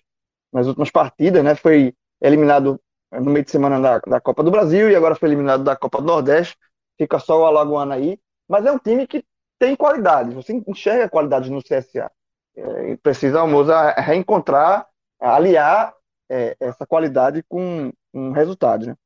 [0.52, 1.54] nas últimas partidas, né?
[1.54, 2.80] Foi eliminado
[3.12, 6.00] no meio de semana da, da Copa do Brasil e agora foi eliminado da Copa
[6.00, 6.56] do Nordeste.
[6.98, 8.18] Fica só o Alagoana aí.
[8.48, 9.24] Mas é um time que
[9.58, 10.34] tem qualidade.
[10.34, 12.10] Você enxerga qualidade no CSA.
[12.56, 14.86] É, precisa o Moza reencontrar,
[15.20, 15.94] aliar
[16.28, 18.96] é, essa qualidade com um resultado, né?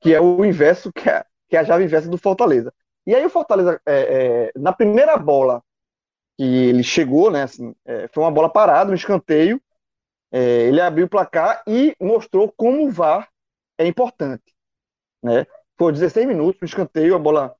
[0.00, 2.72] Que é o inverso, que é, que é a chave inversa do Fortaleza.
[3.06, 5.62] E aí o Fortaleza, é, é, na primeira bola
[6.36, 9.60] que ele chegou, né, assim, é, foi uma bola parada, um escanteio,
[10.30, 13.28] é, ele abriu o placar e mostrou como o VAR
[13.78, 14.54] é importante,
[15.22, 15.46] né?
[15.78, 17.56] Foi 16 minutos, um escanteio, a bola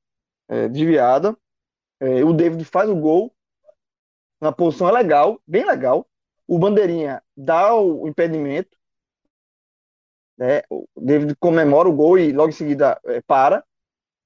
[0.70, 1.36] desviada,
[2.26, 3.32] o David faz o gol,
[4.40, 6.06] na posição é legal, bem legal,
[6.46, 8.77] o Bandeirinha dá o impedimento,
[10.38, 10.62] né?
[10.70, 13.64] O David comemora o gol e logo em seguida é, para.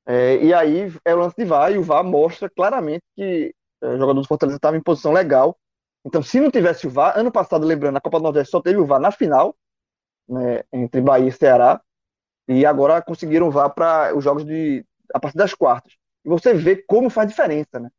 [0.06, 3.86] É, e aí é o lance de VAR, e o VAR mostra claramente que é,
[3.86, 5.56] o jogador do Fortaleza estava em posição legal.
[6.04, 8.78] Então, se não tivesse o VAR, ano passado, lembrando, na Copa do Nordeste só teve
[8.78, 9.56] o VAR na final,
[10.28, 11.80] né, entre Bahia e Ceará,
[12.48, 14.84] e agora conseguiram o VAR para os jogos de
[15.14, 15.92] a partir das quartas.
[16.24, 17.90] E você vê como faz diferença, né?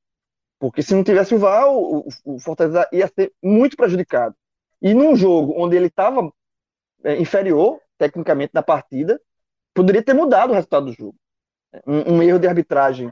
[0.59, 4.35] Porque se não tivesse o VAR, o, o Fortaleza ia ser muito prejudicado.
[4.81, 6.31] E num jogo onde ele estava
[7.03, 9.21] é, inferior, tecnicamente, na partida,
[9.73, 11.15] poderia ter mudado o resultado do jogo.
[11.87, 13.11] Um, um erro de arbitragem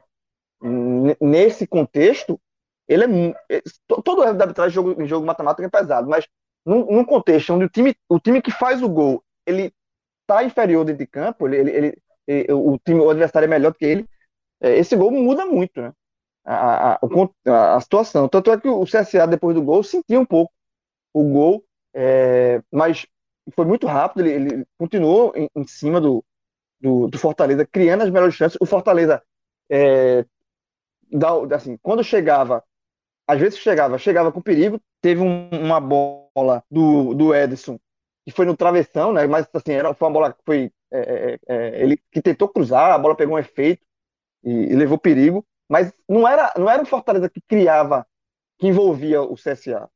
[1.19, 2.39] nesse contexto,
[2.87, 3.03] ele
[3.49, 3.61] é, é
[4.03, 6.27] todo erro de arbitragem em jogo, jogo matemático é pesado, mas
[6.65, 9.73] num, num, contexto onde o time, o time que faz o gol, ele
[10.21, 13.85] está inferior dentro de campo, ele, ele, ele, o time, o adversário é melhor que
[13.85, 14.07] ele,
[14.61, 15.93] é, esse gol muda muito, né?
[16.43, 18.27] A, a, a, situação.
[18.27, 20.51] Tanto é que o CSA, depois do gol, sentia um pouco
[21.13, 21.63] o gol,
[21.93, 23.05] é, mas
[23.55, 26.23] foi muito rápido, ele, ele continuou em, em cima do,
[26.79, 28.57] do, do, Fortaleza, criando as melhores chances.
[28.61, 29.21] O Fortaleza,
[29.69, 30.25] é,
[31.55, 32.63] assim, quando chegava,
[33.27, 34.79] às vezes chegava, chegava com perigo.
[35.01, 37.79] Teve um, uma bola do, do Edson,
[38.25, 39.25] que foi no travessão, né?
[39.25, 40.71] Mas assim, era, foi uma bola que foi.
[40.93, 43.83] É, é, é, ele que tentou cruzar, a bola pegou um efeito
[44.43, 45.45] e, e levou perigo.
[45.69, 48.05] Mas não era, não era o Fortaleza que criava,
[48.59, 49.89] que envolvia o CSA.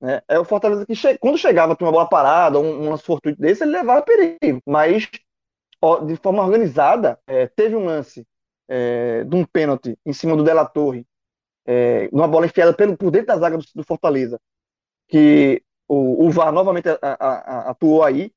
[0.00, 0.22] Né?
[0.28, 3.40] É o Fortaleza que, che quando chegava com uma bola parada, um, um lance fortuito
[3.40, 4.60] desse, ele levava perigo.
[4.66, 5.08] Mas,
[5.80, 8.26] ó, de forma organizada, é, teve um lance
[8.68, 11.06] é, de um pênalti em cima do Della Torre,
[11.66, 14.38] é, numa bola enfiada pelo, por dentro da zaga do, do Fortaleza,
[15.08, 18.32] que o, o VAR novamente a, a, a, atuou aí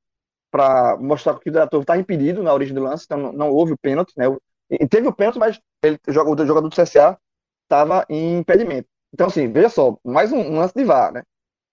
[0.52, 3.50] para mostrar que o Della Torre estava impedido na origem do lance, então não, não
[3.52, 4.26] houve o pênalti, né?
[4.70, 7.18] E teve o pênalti, mas ele, o jogador do CSA
[7.64, 8.88] estava em impedimento.
[9.14, 11.24] Então, assim, veja só, mais um lance de VAR, né?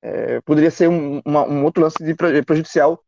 [0.03, 3.05] É, poderia ser um, uma, um, outro lance de prejudicial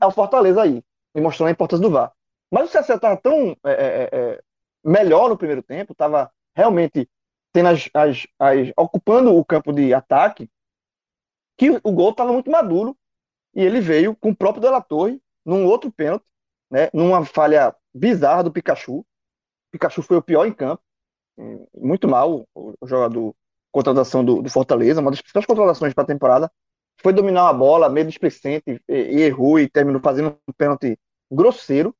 [0.00, 0.82] ao Fortaleza aí,
[1.16, 2.12] mostrando a importância do VAR.
[2.50, 4.42] Mas o CSA estava tão é, é, é,
[4.84, 7.08] melhor no primeiro tempo, estava realmente
[7.52, 10.50] tendo as, as, as, ocupando o campo de ataque,
[11.56, 12.96] que o gol estava muito maduro
[13.54, 16.24] e ele veio com o próprio Della Torre num outro pênalti,
[16.70, 19.06] né, numa falha bizarra do Pikachu.
[19.70, 20.82] Pikachu foi o pior em campo,
[21.74, 23.34] muito mal o, jogador
[23.74, 26.52] contratação do, do, Fortaleza, uma das principais contratações para a temporada,
[27.02, 30.96] foi dominar uma bola meio displicente e, e, errou e terminou fazendo um pênalti
[31.30, 31.92] grosseiro,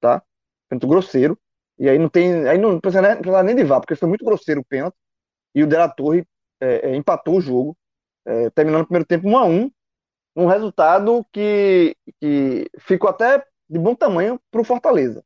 [0.00, 0.22] tá?
[0.70, 1.38] Pênalti grosseiro.
[1.78, 4.24] E aí não tem, aí não precisa nem, precisa nem de vá, porque foi muito
[4.24, 4.96] grosseiro o pênalti.
[5.54, 6.26] E o Della Torre
[6.60, 7.76] é, é, empatou o jogo,
[8.26, 9.70] é, terminando o primeiro tempo 1 a 1
[10.36, 15.22] um resultado que, que ficou até de bom tamanho para o Fortaleza.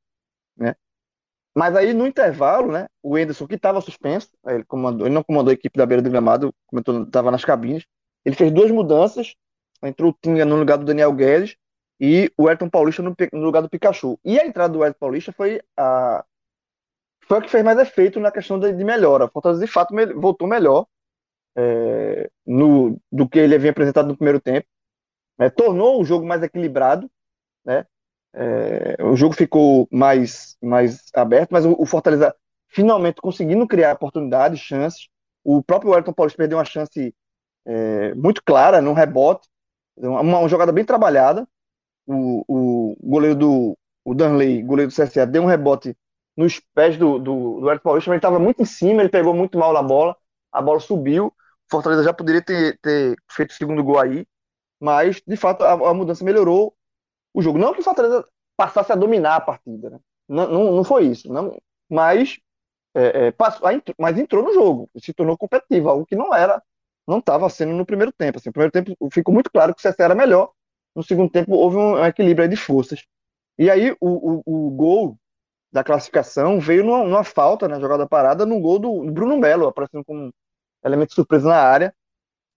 [1.55, 5.51] Mas aí no intervalo, né, o Enderson, que estava suspenso, ele, comandou, ele não comandou
[5.51, 6.55] a equipe da beira do gramado,
[7.07, 7.85] estava nas cabines,
[8.25, 9.35] ele fez duas mudanças,
[9.83, 11.57] entrou o Tinga no lugar do Daniel Guedes
[12.01, 14.19] e o Elton Paulista no, no, lugar do Pikachu.
[14.25, 16.25] E a entrada do Elton Paulista foi a,
[17.27, 19.27] foi a que fez mais efeito na questão de, de melhora.
[19.27, 20.87] O Fortaleza, de fato, me, voltou melhor
[21.57, 24.67] é, no, do que ele havia apresentado no primeiro tempo.
[25.39, 27.11] É, tornou o jogo mais equilibrado,
[27.65, 27.87] né?
[28.35, 32.35] É, o jogo ficou mais, mais aberto, mas o, o, Fortaleza
[32.69, 35.09] finalmente conseguindo criar oportunidades, chances.
[35.45, 37.15] O próprio Wellington Paulista perdeu uma chance
[37.67, 39.49] é, muito clara no rebote,
[39.97, 41.47] uma, uma, jogada bem trabalhada.
[42.07, 45.97] O, o, goleiro do o Danley, goleiro do CSA, deu um rebote
[46.37, 49.35] nos pés do, do, do Eric Paulista, mas ele estava muito em cima, ele pegou
[49.35, 50.17] muito mal na bola,
[50.51, 51.33] a bola subiu, o
[51.71, 54.27] Fortaleza já poderia ter, ter feito o segundo gol aí,
[54.81, 56.75] mas de fato a, a, mudança melhorou
[57.35, 57.59] o jogo.
[57.59, 58.27] Não que o Fortaleza
[58.57, 59.99] passasse a dominar a partida, né?
[60.29, 61.57] não, não, não foi isso, não,
[61.89, 62.39] mas,
[62.95, 63.69] é, é, passou,
[63.99, 66.63] mas entrou no jogo, se tornou competitivo, algo que não era,
[67.07, 68.39] não estava sendo no primeiro tempo.
[68.39, 70.53] Assim, no primeiro tempo ficou muito claro que o CSA era melhor,
[70.95, 73.05] no segundo tempo houve um, um equilíbrio de forças.
[73.59, 75.19] E aí o, o, o gol
[75.71, 80.05] da classificação veio numa, numa, falta na jogada parada no gol do Bruno Melo, aparecendo
[80.05, 80.33] como
[80.85, 81.95] elemento surpresa na área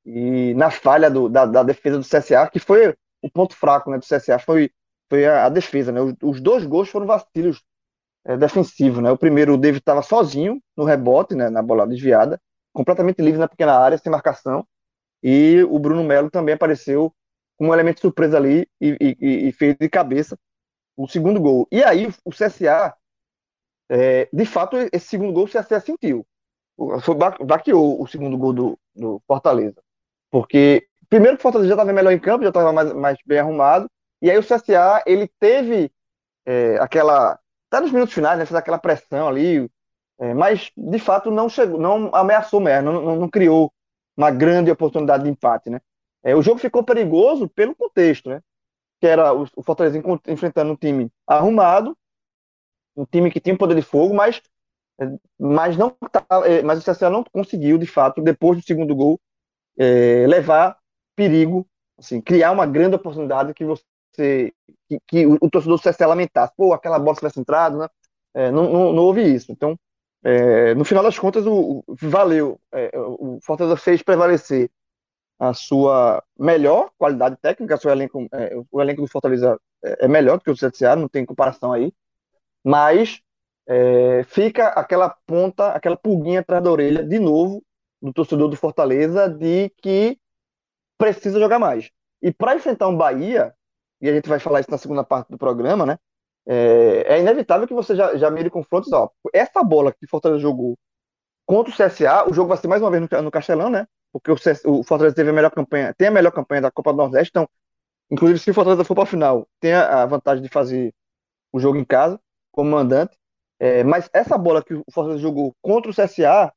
[0.06, 2.96] e na falha do, da, da, defesa do CSA, que foi
[3.26, 4.72] o ponto fraco né, do CSA, foi,
[5.10, 5.92] foi a, a defesa.
[5.92, 6.02] Né?
[6.02, 7.64] Os, os, dois gols foram vacilos
[8.26, 9.02] é, defensivos.
[9.02, 9.12] Né?
[9.12, 12.40] O primeiro, o David estava sozinho no rebote, né, na bola desviada,
[12.74, 14.66] completamente livre na pequena área, sem marcação.
[15.24, 17.12] E o Bruno Melo também apareceu
[17.58, 20.38] como um elemento surpresa ali e, e, e fez de cabeça
[20.98, 21.68] o segundo gol.
[21.72, 22.94] E aí o CSA
[23.90, 26.26] é, de fato, esse segundo gol o CSA sentiu.
[27.02, 27.16] Foi,
[27.46, 29.82] baqueou o segundo gol do, do Fortaleza.
[30.30, 33.39] Porque, primeiro, que o Fortaleza já estava melhor em campo, já estava mais, mais bem
[33.39, 33.89] arrumado.
[34.22, 35.91] E aí o CSA, ele teve
[36.45, 37.39] é, aquela.
[37.70, 39.70] Até nos minutos finais, né, fez aquela pressão ali.
[40.20, 43.74] É, mas, de fato, não chegou, não ameaçou mesmo, não, não, não criou
[44.16, 45.82] uma grande oportunidade de empate, né?
[46.24, 48.41] É, o jogo ficou perigoso pelo contexto, né?
[49.01, 51.95] Que era o, o Fortaleza enfrentando um time arrumado
[52.95, 54.41] um time que tinha poder de fogo, mas,
[55.38, 59.20] mas, não tá, é, mas o CSA não conseguiu, de fato, depois do segundo gol,
[59.78, 60.78] é, levar
[61.16, 64.53] perigo, assim, criar uma grande oportunidade que você
[64.88, 66.53] que, que o, o, torcedor do CSA lamentasse.
[66.55, 67.89] Pô, aquela bola tivesse entrado, né?
[68.34, 69.51] É, não, não, não, houve isso.
[69.51, 69.78] Então,
[70.24, 72.59] é, no final das contas, o, o valeu.
[72.72, 74.70] É, o Fortaleza fez prevalecer
[75.39, 80.38] a sua melhor qualidade técnica, seu elenco, é, o elenco do Fortaleza é, é melhor
[80.38, 81.93] do que o CSA, não tem comparação aí
[82.66, 83.22] mas
[83.68, 87.63] é, fica aquela ponta, aquela pulguinha atrás da orelha, de novo,
[88.01, 90.18] do torcedor do Fortaleza, de que
[90.98, 91.89] precisa jogar mais.
[92.22, 93.54] E para enfrentar um Bahia,
[94.02, 95.98] e a gente vai falar isso na segunda parte do programa, né?
[96.48, 98.91] É, é inevitável que você já, já mire confrontos.
[98.91, 100.78] Ó, essa bola que o Fortaleza jogou
[101.46, 103.88] contra o CSA, o jogo vai ser mais uma vez no, no Castelão, né?
[104.12, 106.91] Porque o, CS, o, Fortaleza teve a melhor campanha, tem a melhor campanha da Copa
[106.91, 107.50] do Nordeste, então,
[108.10, 110.93] inclusive, se o Fortaleza for para a final, tem a, a vantagem de fazer
[111.52, 112.20] o jogo em casa
[112.52, 113.18] comandante.
[113.60, 116.54] É, mas essa bola que o Fortaleza jogou contra o CSA,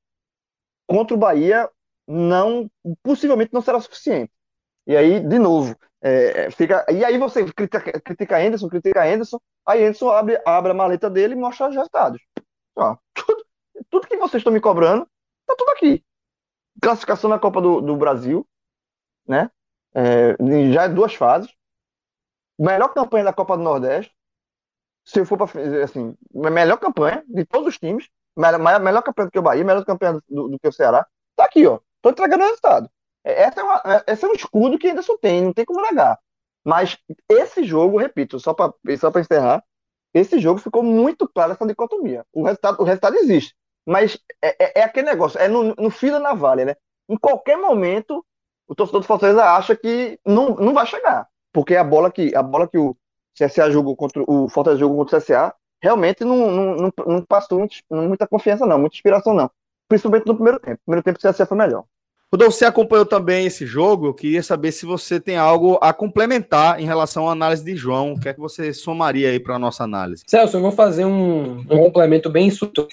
[0.86, 1.68] contra o Bahia,
[2.08, 2.70] não
[3.02, 4.32] possivelmente não será suficiente.
[4.86, 6.86] E aí, de novo, é, fica.
[6.90, 11.34] E aí você critica, critica Anderson, critica Anderson, aí Anderson abre, abre a maleta dele
[11.34, 12.20] e mostra os resultados.
[12.74, 13.44] Ó, tudo,
[13.90, 15.06] tudo que vocês estão me cobrando,
[15.46, 16.02] tá tudo aqui.
[16.80, 18.46] Classificação na Copa do, do Brasil,
[19.26, 19.50] né?
[19.94, 20.36] É,
[20.72, 21.52] já é duas fases.
[22.58, 24.16] Melhor campanha da Copa do Nordeste
[25.08, 29.38] se for para assim, melhor campanha de todos os times, melhor, melhor campanha do que
[29.38, 31.80] o Bahia, melhor campanha do, do que o Ceará, tá aqui, ó.
[32.02, 32.90] Tô entregando resultado.
[33.24, 35.64] É, essa é, uma, é, esse é um escudo que ainda só tem, não tem
[35.64, 36.18] como negar.
[36.64, 39.64] Mas esse jogo, repito, só para só encerrar,
[40.12, 42.24] esse jogo ficou muito claro essa dicotomia.
[42.32, 43.54] O resultado, o resultado existe.
[43.86, 46.76] Mas é, é, é aquele negócio, é no, no fio da navalha, né?
[47.08, 48.24] Em qualquer momento,
[48.66, 51.26] o torcedor do Fortaleza acha que não, não vai chegar.
[51.52, 52.94] Porque a bola que, a bola que o,
[53.38, 57.66] CSA jogou contra o Fortaleza jogou contra o CSA, realmente não, não, não, não passou
[57.90, 59.50] muita confiança, não, muita inspiração, não.
[59.88, 60.78] Principalmente no primeiro tempo.
[60.86, 61.84] No primeiro tempo o CSA foi melhor.
[62.30, 64.06] Rodolfo, você acompanhou também esse jogo.
[64.06, 68.12] Eu queria saber se você tem algo a complementar em relação à análise de João.
[68.12, 70.24] O que é que você somaria aí para a nossa análise?
[70.26, 72.86] Celso, eu vou fazer um, um complemento bem sutil,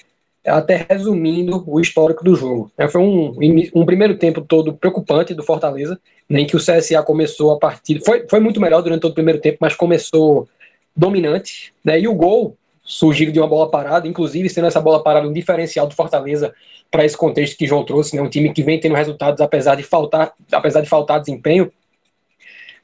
[0.46, 2.72] até resumindo o histórico do jogo.
[2.78, 3.34] É, foi um,
[3.74, 8.00] um primeiro tempo todo preocupante do Fortaleza, né, em que o CSA começou a partida.
[8.06, 10.48] Foi, foi muito melhor durante todo o primeiro tempo, mas começou
[10.96, 11.74] dominante.
[11.84, 12.56] Né, e o gol
[12.86, 16.54] surgiu de uma bola parada, inclusive sendo essa bola parada um diferencial do Fortaleza
[16.90, 19.82] para esse contexto que João trouxe, né, um time que vem tendo resultados apesar de
[19.82, 21.70] faltar, apesar de faltar desempenho.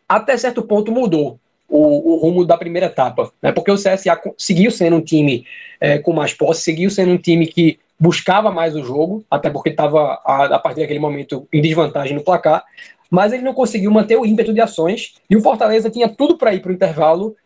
[0.09, 1.39] Até certo ponto mudou
[1.69, 5.47] o, o rumo da primeira etapa, né, porque o CSA seguiu sendo um time
[5.81, 9.71] é, com mais posse, seguiu sendo um time que buscava mais o jogo, até porque
[9.71, 12.65] estava a, a partir daquele momento em desvantagem no placar,
[13.09, 16.53] mas ele não conseguiu manter o ímpeto de ações e o Fortaleza tinha tudo para
[16.53, 17.37] ir para o intervalo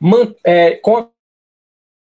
[0.00, 1.06] man, é, com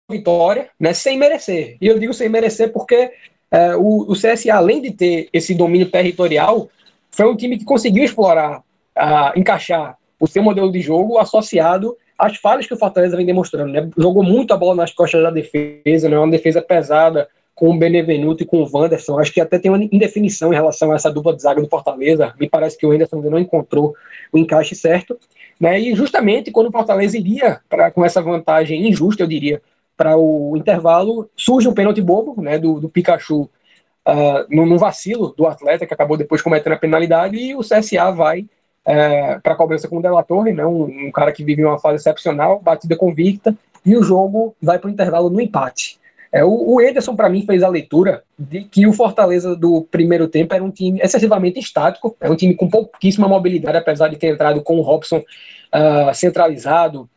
[0.09, 1.77] vitória, né, sem merecer.
[1.81, 3.11] E eu digo sem merecer porque
[3.51, 6.69] é, o, o CSA, além de ter esse domínio territorial,
[7.11, 12.37] foi um time que conseguiu explorar, uh, encaixar o seu modelo de jogo associado às
[12.37, 13.73] falhas que o Fortaleza vem demonstrando.
[13.73, 13.89] Né?
[13.97, 16.19] Jogou muito a bola nas costas da defesa, né?
[16.19, 19.19] uma defesa pesada, com o Benevenuto e com o Wanderson.
[19.19, 22.35] Acho que até tem uma indefinição em relação a essa dupla de zaga do Fortaleza.
[22.39, 23.95] Me parece que o Anderson ainda não encontrou
[24.31, 25.19] o encaixe certo.
[25.59, 25.81] Né?
[25.81, 29.63] E justamente quando o Fortaleza iria pra, com essa vantagem injusta, eu diria,
[29.97, 35.47] para o intervalo, surge um pênalti bobo né, do, do Pikachu uh, no, vacilo do
[35.47, 38.47] atleta, que acabou depois cometendo a penalidade, e o CSA vai uh,
[38.85, 41.79] é, para a cobrança com o Della Torre, né, um, um, cara que vive uma
[41.79, 45.99] fase excepcional, batida convicta, e o jogo vai para o intervalo no empate.
[46.33, 50.29] É, o, o Ederson, para mim, fez a leitura de que o Fortaleza do primeiro
[50.29, 54.29] tempo era um time excessivamente estático, é um time com pouquíssima mobilidade, apesar de ter
[54.29, 57.09] entrado com o Robson uh, centralizado,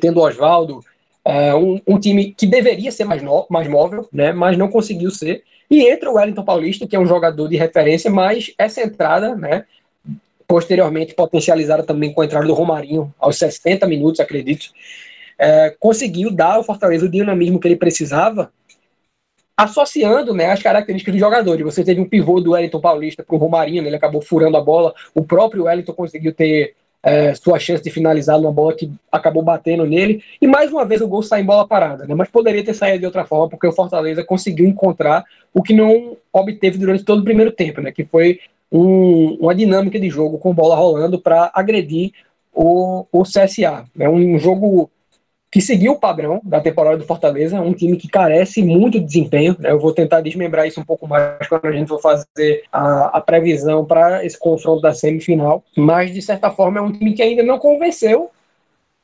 [0.00, 0.80] tendo o Oswaldo,
[1.28, 5.10] uh, um, um, time que deveria ser mais, no, mais móvel, né, mas não conseguiu
[5.10, 5.44] ser.
[5.70, 9.66] E entra o Wellington Paulista, que é um jogador de referência, mas essa entrada, né,
[10.46, 14.70] posteriormente potencializada também com a entrada do Romarinho aos 60 minutos, acredito,
[15.38, 18.50] é, conseguiu dar ao Fortaleza o dinamismo que ele precisava,
[19.54, 21.62] associando né, as características do jogador.
[21.64, 24.60] Você teve um pivô do Wellington Paulista para o Romarinho, né, ele acabou furando a
[24.62, 29.42] bola, o próprio Wellington conseguiu ter é, sua chance de finalizar numa bola que acabou
[29.42, 32.64] batendo nele, e mais uma vez o gol sai em bola parada, né, mas poderia
[32.64, 35.24] ter saído de outra forma, porque o Fortaleza conseguiu encontrar
[35.54, 38.40] o que não obteve durante todo o primeiro tempo, né, que foi
[38.70, 42.12] um, uma dinâmica de jogo com bola rolando para agredir
[42.52, 43.84] o, o CSA.
[43.96, 44.90] É né, um jogo
[45.50, 49.56] que seguiu o padrão da temporada do Fortaleza, um time que carece muito de desempenho.
[49.58, 49.70] Né?
[49.70, 53.20] Eu vou tentar desmembrar isso um pouco mais quando a gente for fazer a, a
[53.20, 55.64] previsão para esse confronto da semifinal.
[55.76, 58.30] Mas, de certa forma, é um time que ainda não convenceu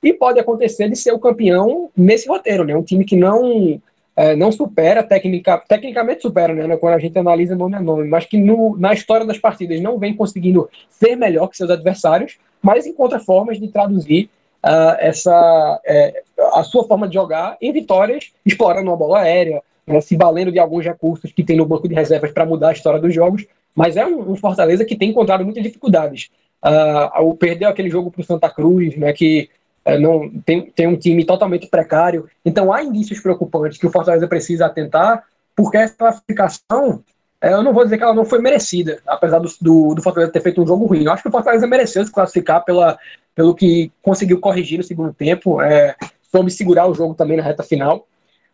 [0.03, 2.63] e pode acontecer de ser o campeão nesse roteiro.
[2.63, 2.77] Né?
[2.77, 3.81] Um time que não
[4.17, 8.25] é, não supera, tecnica, tecnicamente supera, né, quando a gente analisa nome a nome, mas
[8.25, 12.87] que no, na história das partidas não vem conseguindo ser melhor que seus adversários, mas
[12.87, 14.31] encontra formas de traduzir
[14.65, 16.23] uh, essa, é,
[16.55, 20.59] a sua forma de jogar em vitórias, explorando uma bola aérea, né, se valendo de
[20.59, 23.47] alguns recursos que tem no banco de reservas para mudar a história dos jogos.
[23.75, 26.31] Mas é um, um Fortaleza que tem encontrado muitas dificuldades.
[26.65, 29.51] Uh, perdeu aquele jogo para o Santa Cruz, né, que
[29.87, 32.29] uh, não tem, tem um time totalmente precário.
[32.45, 37.14] Então há indícios preocupantes que o Fortaleza precisa atentar, porque essa classificação é,
[37.53, 40.41] eu não vou dizer que ela não foi merecida, apesar do, do, do, Fortaleza ter
[40.43, 41.05] feito um jogo ruim.
[41.05, 42.99] Eu acho que o Fortaleza mereceu se classificar pela,
[43.35, 45.97] pelo que conseguiu corrigir no segundo tempo, é,
[46.31, 48.07] soube segurar o jogo também na reta final,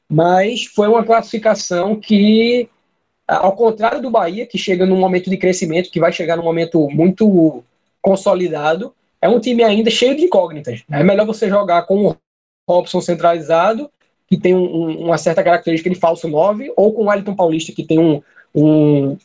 [0.09, 2.69] mas foi uma classificação que,
[3.27, 6.89] ao contrário do Bahia, que chega num momento de crescimento, que vai chegar num momento
[6.91, 7.63] muito
[8.03, 10.83] consolidado, é um time ainda cheio de incógnitas.
[10.91, 12.17] É melhor você jogar com o
[12.69, 13.91] Robson centralizado,
[14.27, 17.85] que tem um, uma certa característica de falso 9, ou com o Wellington Paulista, que
[17.85, 18.23] tem um,
[18.55, 19.17] um,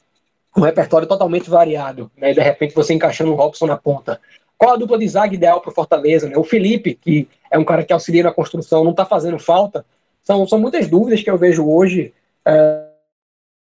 [0.56, 2.12] um repertório totalmente variado.
[2.18, 2.34] Né?
[2.34, 4.20] De repente você encaixando o Robson na ponta.
[4.58, 6.30] Qual a dupla de zaga ideal para o Fortaleza?
[6.30, 6.38] Né?
[6.38, 9.86] O Felipe, que é um cara que auxilia na construção, não está fazendo falta.
[10.24, 12.14] São, são muitas dúvidas que eu vejo hoje
[12.46, 12.86] é,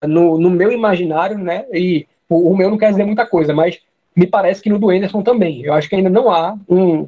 [0.07, 1.65] no, no meu imaginário, né?
[1.71, 3.79] E o, o, meu não quer dizer muita coisa, mas
[4.15, 5.61] me parece que no do Anderson também.
[5.63, 7.07] Eu acho que ainda não há um.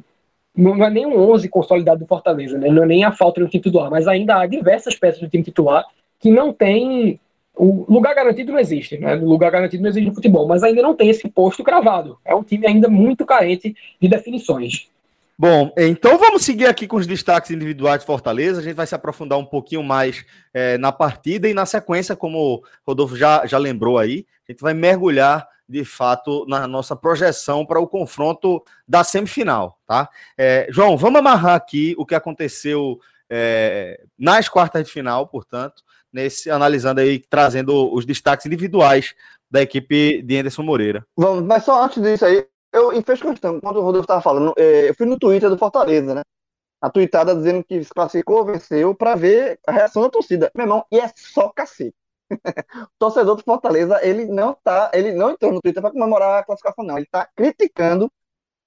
[0.56, 2.68] Não é nem um 11 consolidado do Fortaleza, né?
[2.68, 5.42] não é nem a falta do time titular, mas ainda há diversas peças do time
[5.42, 5.84] titular
[6.20, 7.18] que não tem
[7.56, 9.14] o lugar garantido não existe, né?
[9.16, 12.18] O lugar garantido não existe no futebol, mas ainda não tem esse posto cravado.
[12.24, 14.88] É um time ainda muito carente de definições.
[15.36, 18.60] Bom, então vamos seguir aqui com os destaques individuais de Fortaleza.
[18.60, 22.38] A gente vai se aprofundar um pouquinho mais é, na partida e na sequência, como
[22.38, 27.64] o Rodolfo já, já lembrou aí, a gente vai mergulhar de fato na nossa projeção
[27.64, 30.08] para o confronto da semifinal, tá?
[30.36, 35.82] É, João, vamos amarrar aqui o que aconteceu é, nas quartas de final, portanto,
[36.14, 39.14] nesse analisando aí, trazendo os destaques individuais
[39.50, 41.04] da equipe de Anderson Moreira.
[41.16, 44.88] Vamos, mas só antes disso aí, eu fiz questão, quando o Rodolfo estava falando, é,
[44.88, 46.22] eu fui no Twitter do Fortaleza, né?
[46.80, 50.50] A tweetada dizendo que se classificou, venceu, para ver a reação da torcida.
[50.54, 51.94] Meu irmão, e é só cacete.
[52.30, 56.44] o torcedor do Fortaleza, ele não tá, ele não entrou no Twitter para comemorar a
[56.44, 56.96] classificação, não.
[56.96, 58.10] Ele tá criticando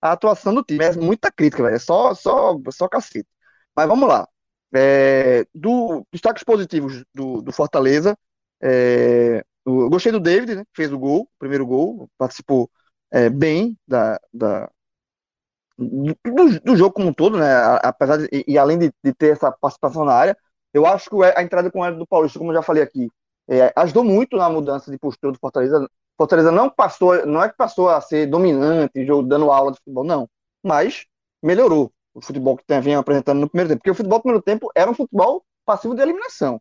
[0.02, 0.84] a atuação do time.
[0.84, 1.76] É muita crítica, velho.
[1.76, 3.28] É só, só, só cacete.
[3.76, 4.28] Mas vamos lá.
[4.74, 8.18] É, do destaques positivos do, do Fortaleza,
[8.62, 12.70] é, eu gostei do David, né, fez o gol, primeiro gol, participou
[13.12, 14.70] é, bem da, da
[15.78, 17.48] do, do, jogo como um todo, né,
[17.84, 20.38] apesar de, e, além de, de, ter essa participação na área,
[20.74, 23.10] eu acho que a entrada com o do Paulista, como eu já falei aqui,
[23.48, 25.88] é, ajudou muito na mudança de postura do Fortaleza.
[26.18, 30.30] Fortaleza não passou, não é que passou a ser dominante, dando aula de futebol, não,
[30.64, 31.06] mas
[31.44, 33.80] melhorou o futebol que vem apresentando no primeiro tempo.
[33.80, 36.60] Porque o futebol do primeiro tempo era um futebol passivo de eliminação.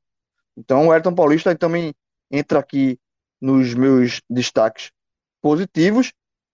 [0.54, 1.94] Então o Ayrton Paulista também
[2.30, 3.00] entra aqui
[3.40, 4.92] nos meus destaques
[5.40, 6.12] positivos.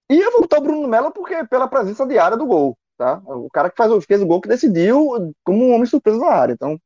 [0.08, 2.78] E eu vou botar o Bruno Melo porque pela presença diária do gol.
[2.96, 3.20] Tá?
[3.26, 6.52] O cara que faz, fez o gol que decidiu como um homem surpresa na área.
[6.52, 6.80] Então,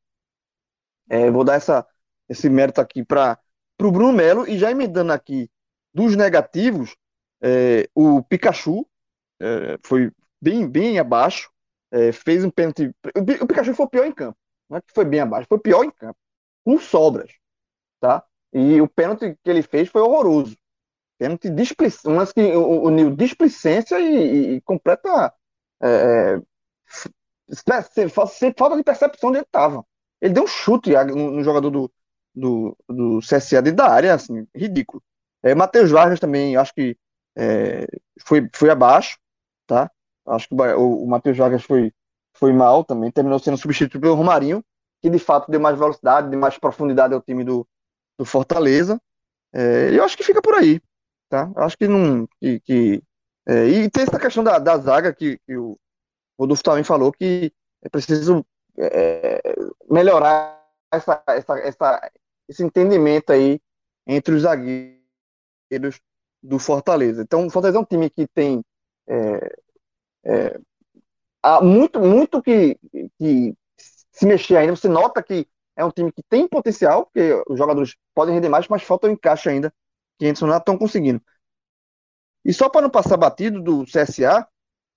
[1.11, 1.87] é, vou dar essa,
[2.31, 3.39] esse mérito aqui para
[3.79, 4.49] o Bruno Melo.
[4.49, 5.51] E já emendando aqui
[5.93, 6.97] dos negativos,
[7.43, 8.87] é, o Pikachu
[9.39, 10.11] é, foi
[10.41, 11.51] bem, bem abaixo,
[11.91, 12.95] é, fez um pênalti.
[13.17, 15.63] O, Pikachu foi o pior em campo, não é que foi bem abaixo, foi o
[15.63, 16.19] pior em campo,
[16.65, 17.33] com sobras,
[18.01, 18.25] tá?
[18.53, 20.57] E o pênalti que ele fez foi horroroso.
[21.19, 25.33] Pênalti displicência, umas que o, o displicência e, e completa
[25.83, 26.41] é, é
[27.83, 29.85] sem falta de percepção onde ele estava.
[30.21, 31.93] Ele deu um chute no, jogador do,
[32.35, 35.03] do, do CSA da área, assim, ridículo.
[35.43, 36.97] É, Matheus Vargas também, acho que
[37.37, 37.87] é,
[38.21, 39.19] foi, foi abaixo,
[39.67, 39.91] tá?
[40.27, 41.93] Acho que o, o Matheus Vargas foi,
[42.35, 44.65] foi mal também, terminou sendo substituído pelo Romarinho,
[45.01, 47.67] que de fato deu mais velocidade, deu mais profundidade ao time do,
[48.19, 49.01] do Fortaleza.
[49.53, 50.81] É, eu acho que fica por aí,
[51.29, 51.51] tá?
[51.55, 52.27] Eu acho que não.
[52.41, 53.03] Que, que
[53.47, 55.79] é, e tem essa questão da, da zaga que, que o
[56.39, 57.53] Rodolfo também falou que
[57.83, 58.45] é preciso
[58.77, 59.41] é,
[59.89, 60.63] melhorar
[60.93, 62.11] essa, essa, essa,
[62.49, 63.61] esse entendimento aí
[64.07, 66.01] entre os zagueiros
[66.43, 67.23] do Fortaleza.
[67.23, 68.65] Então, o Fortaleza é um time que tem
[69.09, 69.57] é,
[70.27, 70.59] é,
[71.43, 72.79] há muito, muito que,
[73.19, 73.55] que
[74.13, 74.75] se mexer ainda.
[74.77, 75.47] Você nota que
[75.77, 79.11] é um time que tem potencial, porque os jogadores podem render mais, mas falta o
[79.11, 79.73] encaixe ainda,
[80.19, 81.21] que eles não estão conseguindo.
[82.45, 84.47] E só para não passar batido do CSA,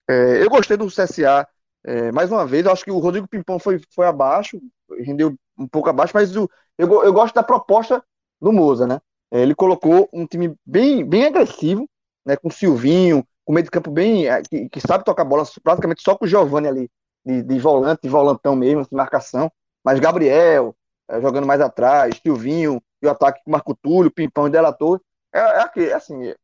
[0.07, 1.47] é, eu gostei do CSA
[1.83, 2.65] é, mais uma vez.
[2.65, 4.59] Eu acho que o Rodrigo Pimpão foi, foi abaixo,
[4.99, 8.03] rendeu um pouco abaixo, mas o, eu, eu gosto da proposta
[8.41, 8.99] do Moza, né?
[9.31, 11.89] É, ele colocou um time bem, bem agressivo,
[12.25, 12.37] né?
[12.37, 14.27] Com Silvinho, com meio de campo bem.
[14.27, 16.91] É, que, que sabe tocar bola praticamente só com o Giovanni ali,
[17.25, 19.51] de, de volante, de volantão mesmo, de marcação.
[19.83, 20.75] Mas Gabriel,
[21.09, 25.01] é, jogando mais atrás, Silvinho, e o ataque com Marco Túlio, Pimpão e Delator.
[25.33, 26.35] É, é, é assim, é,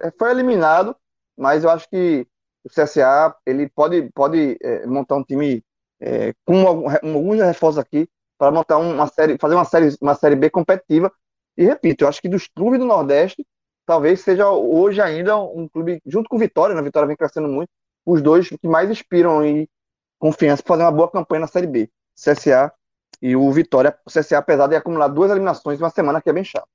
[0.00, 0.96] é, foi eliminado,
[1.36, 2.26] mas eu acho que
[2.64, 5.62] o CSA ele pode, pode montar um time
[6.46, 11.12] com alguns reforços aqui para montar uma série, fazer uma série, uma série B competitiva.
[11.56, 13.46] E repito, eu acho que dos clubes do Nordeste,
[13.86, 16.82] talvez seja hoje ainda um clube, junto com o Vitória, né?
[16.82, 17.68] Vitória vem crescendo muito,
[18.04, 19.68] os dois que mais inspiram e
[20.18, 21.90] confiança para fazer uma boa campanha na Série B.
[22.14, 22.72] CSA
[23.22, 23.96] e o Vitória.
[24.06, 26.68] O CSA, apesar de acumular duas eliminações em uma semana que é bem chato.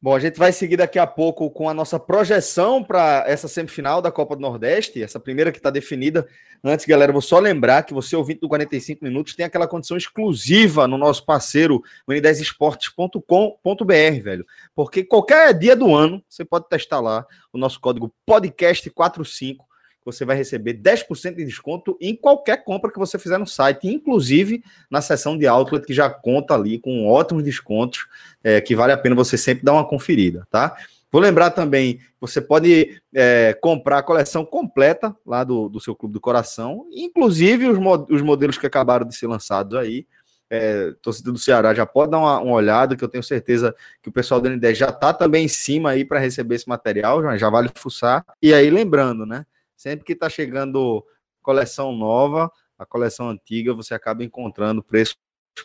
[0.00, 4.00] Bom, a gente vai seguir daqui a pouco com a nossa projeção para essa semifinal
[4.00, 6.24] da Copa do Nordeste, essa primeira que está definida.
[6.62, 10.86] Antes, galera, vou só lembrar que você, ouvinte do 45 Minutos, tem aquela condição exclusiva
[10.86, 14.46] no nosso parceiro, n10esportes.com.br, velho.
[14.72, 19.67] Porque qualquer dia do ano, você pode testar lá o nosso código podcast45
[20.08, 24.64] você vai receber 10% de desconto em qualquer compra que você fizer no site, inclusive
[24.90, 28.06] na seção de outlet, que já conta ali com ótimos descontos,
[28.42, 30.76] é, que vale a pena você sempre dar uma conferida, tá?
[31.12, 36.14] Vou lembrar também, você pode é, comprar a coleção completa lá do, do seu Clube
[36.14, 37.78] do Coração, inclusive os,
[38.10, 40.06] os modelos que acabaram de ser lançados aí.
[40.50, 44.08] É, torcedor do Ceará já pode dar uma, uma, olhada, que eu tenho certeza que
[44.08, 47.36] o pessoal do N10 já está também em cima aí para receber esse material, já,
[47.36, 48.24] já vale fuçar.
[48.40, 49.44] E aí, lembrando, né?
[49.78, 51.02] Sempre que está chegando
[51.40, 55.16] coleção nova, a coleção antiga, você acaba encontrando preços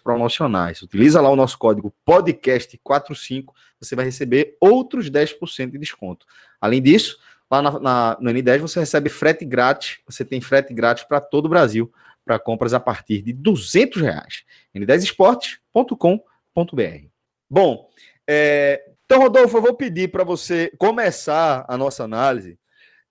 [0.04, 0.84] promocionais.
[0.84, 3.46] Utiliza lá o nosso código podcast45,
[3.80, 6.28] você vai receber outros 10% de desconto.
[6.62, 7.18] Além disso,
[7.50, 11.48] lá na, na, no N10 você recebe frete grátis, você tem frete grátis para todo
[11.48, 11.92] o Brasil,
[12.24, 14.44] para compras a partir de 200 reais.
[14.76, 17.08] n10esportes.com.br
[17.50, 17.90] Bom,
[18.28, 22.60] é, então, Rodolfo, eu vou pedir para você começar a nossa análise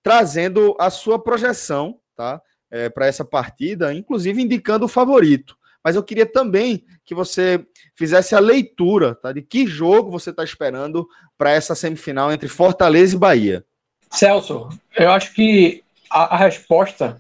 [0.03, 2.41] trazendo a sua projeção tá?
[2.71, 5.57] É, para essa partida, inclusive indicando o favorito.
[5.85, 9.33] Mas eu queria também que você fizesse a leitura tá?
[9.33, 13.65] de que jogo você está esperando para essa semifinal entre Fortaleza e Bahia.
[14.11, 17.19] Celso, eu acho que a, a resposta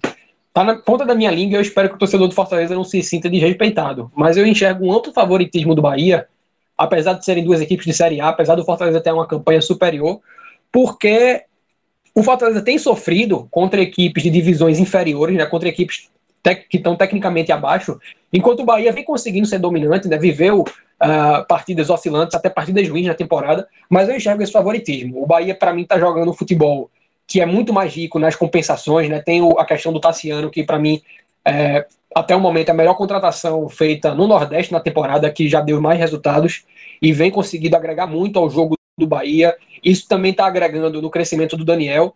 [0.48, 1.56] está na ponta da minha língua.
[1.56, 4.12] Eu espero que o torcedor do Fortaleza não se sinta desrespeitado.
[4.14, 6.28] Mas eu enxergo um amplo favoritismo do Bahia,
[6.76, 10.20] apesar de serem duas equipes de Série A, apesar do Fortaleza ter uma campanha superior,
[10.70, 11.44] porque
[12.14, 16.10] o Fortaleza tem sofrido contra equipes de divisões inferiores, né, contra equipes
[16.68, 17.98] que estão tecnicamente abaixo,
[18.32, 23.06] enquanto o Bahia vem conseguindo ser dominante, né, viveu uh, partidas oscilantes, até partidas ruins
[23.06, 25.22] na temporada, mas eu enxergo esse favoritismo.
[25.22, 26.90] O Bahia, para mim, está jogando um futebol
[27.26, 30.64] que é muito mais rico nas compensações, né, tem o, a questão do Tassiano, que
[30.64, 31.00] para mim,
[31.44, 35.60] é, até o momento, é a melhor contratação feita no Nordeste na temporada, que já
[35.60, 36.64] deu mais resultados,
[37.00, 39.57] e vem conseguindo agregar muito ao jogo do Bahia.
[39.82, 42.14] Isso também está agregando no crescimento do Daniel.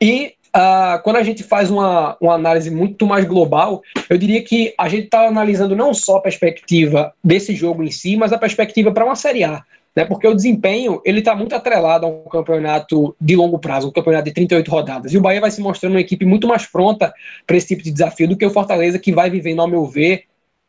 [0.00, 4.74] E uh, quando a gente faz uma, uma análise muito mais global, eu diria que
[4.78, 8.92] a gente está analisando não só a perspectiva desse jogo em si, mas a perspectiva
[8.92, 9.62] para uma Série A.
[9.96, 13.92] Né, porque o desempenho ele está muito atrelado a um campeonato de longo prazo, um
[13.92, 15.12] campeonato de 38 rodadas.
[15.12, 17.14] E o Bahia vai se mostrando uma equipe muito mais pronta
[17.46, 20.24] para esse tipo de desafio do que o Fortaleza, que vai vivendo, ao meu ver,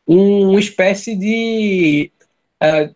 [0.06, 2.12] um, uma espécie de
[2.60, 2.90] é,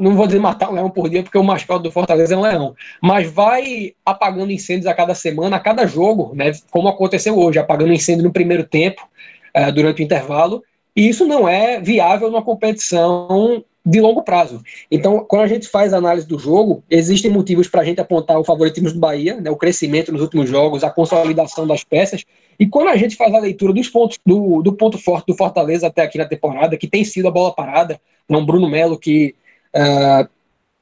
[0.00, 2.42] não vou dizer matar um leão por dia, porque o mascote do Fortaleza é um
[2.42, 7.58] leão, mas vai apagando incêndios a cada semana, a cada jogo, né, como aconteceu hoje,
[7.58, 9.06] apagando incêndio no primeiro tempo,
[9.52, 10.62] é, durante o intervalo,
[10.96, 14.62] e isso não é viável numa competição de longo prazo.
[14.90, 18.38] Então, quando a gente faz a análise do jogo, existem motivos para a gente apontar
[18.38, 22.24] o favoritismo do Bahia, né, o crescimento nos últimos jogos, a consolidação das peças,
[22.58, 25.86] e quando a gente faz a leitura dos pontos do, do ponto forte do Fortaleza
[25.86, 29.34] até aqui na temporada, que tem sido a bola parada, é um Bruno Melo que
[29.74, 30.28] uh,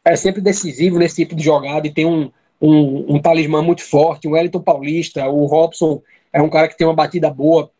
[0.04, 2.30] é sempre decisivo nesse tipo de jogada e tem um,
[2.60, 6.00] um, um talismã muito forte, o Wellington Paulista, o Robson
[6.32, 7.70] é um cara que tem uma batida boa,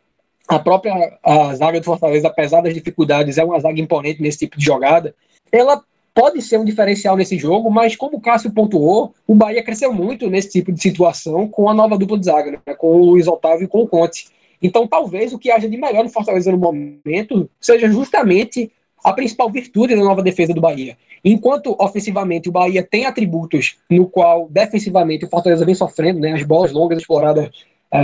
[0.49, 4.59] a própria a zaga do Fortaleza, apesar das dificuldades, é uma zaga imponente nesse tipo
[4.59, 5.15] de jogada.
[5.51, 5.83] Ela
[6.15, 10.29] pode ser um diferencial nesse jogo, mas como o Cássio pontuou, o Bahia cresceu muito
[10.29, 12.75] nesse tipo de situação com a nova dupla de zaga, né?
[12.75, 14.27] com o Luiz Otávio e com o Conte.
[14.61, 18.71] Então, talvez o que haja de melhor no Fortaleza no momento seja justamente
[19.03, 20.97] a principal virtude da nova defesa do Bahia.
[21.25, 26.43] Enquanto ofensivamente o Bahia tem atributos no qual defensivamente o Fortaleza vem sofrendo, né, as
[26.45, 27.51] bolas longas exploradas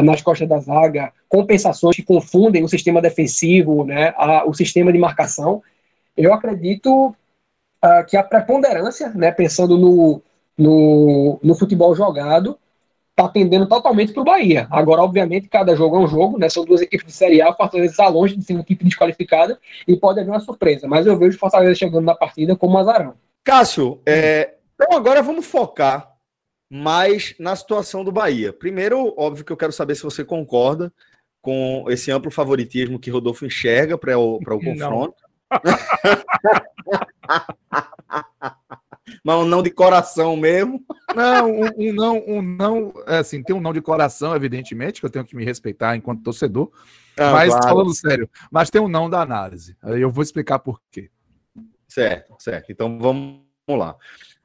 [0.02, 4.98] nas costas da zaga, compensações que confundem o sistema defensivo, né, a, o sistema de
[4.98, 5.62] marcação,
[6.16, 7.08] eu acredito
[7.84, 10.22] uh, que a preponderância, né, pensando no,
[10.56, 12.58] no, no futebol jogado,
[13.10, 14.68] está tendendo totalmente para o Bahia.
[14.70, 16.48] Agora, obviamente, cada jogo é um jogo, né?
[16.48, 19.58] São duas equipes de Série A, o Fortaleza está longe de ser uma equipe desqualificada
[19.88, 20.86] e pode haver uma surpresa.
[20.86, 23.14] Mas eu vejo o Fortaleza chegando na partida como azarão.
[23.42, 26.12] Cássio, é, então agora vamos focar
[26.70, 28.52] mais na situação do Bahia.
[28.52, 30.92] Primeiro, óbvio que eu quero saber se você concorda
[31.40, 35.16] com esse amplo favoritismo que Rodolfo enxerga para o, o confronto.
[39.24, 40.84] Mas um não de coração mesmo.
[41.14, 45.06] Não, um, um, não, um não, é assim, tem um não de coração, evidentemente, que
[45.06, 46.70] eu tenho que me respeitar enquanto torcedor.
[47.16, 47.68] Ah, mas claro.
[47.68, 49.76] falando sério, mas tem um não da análise.
[49.82, 51.10] Eu vou explicar por quê.
[51.88, 52.70] Certo, certo.
[52.70, 53.96] Então vamos lá.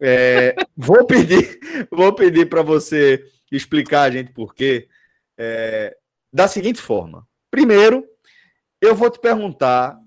[0.06, 4.90] É, vou pedir, vou pedir para você explicar a gente por quê.
[5.38, 5.96] É,
[6.32, 7.26] da seguinte forma.
[7.50, 8.06] Primeiro,
[8.82, 9.98] eu vou te perguntar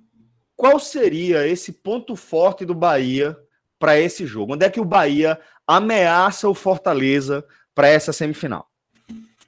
[0.55, 3.36] qual seria esse ponto forte do Bahia
[3.78, 4.53] para esse jogo?
[4.53, 7.42] Onde é que o Bahia ameaça o Fortaleza
[7.74, 8.70] para essa semifinal?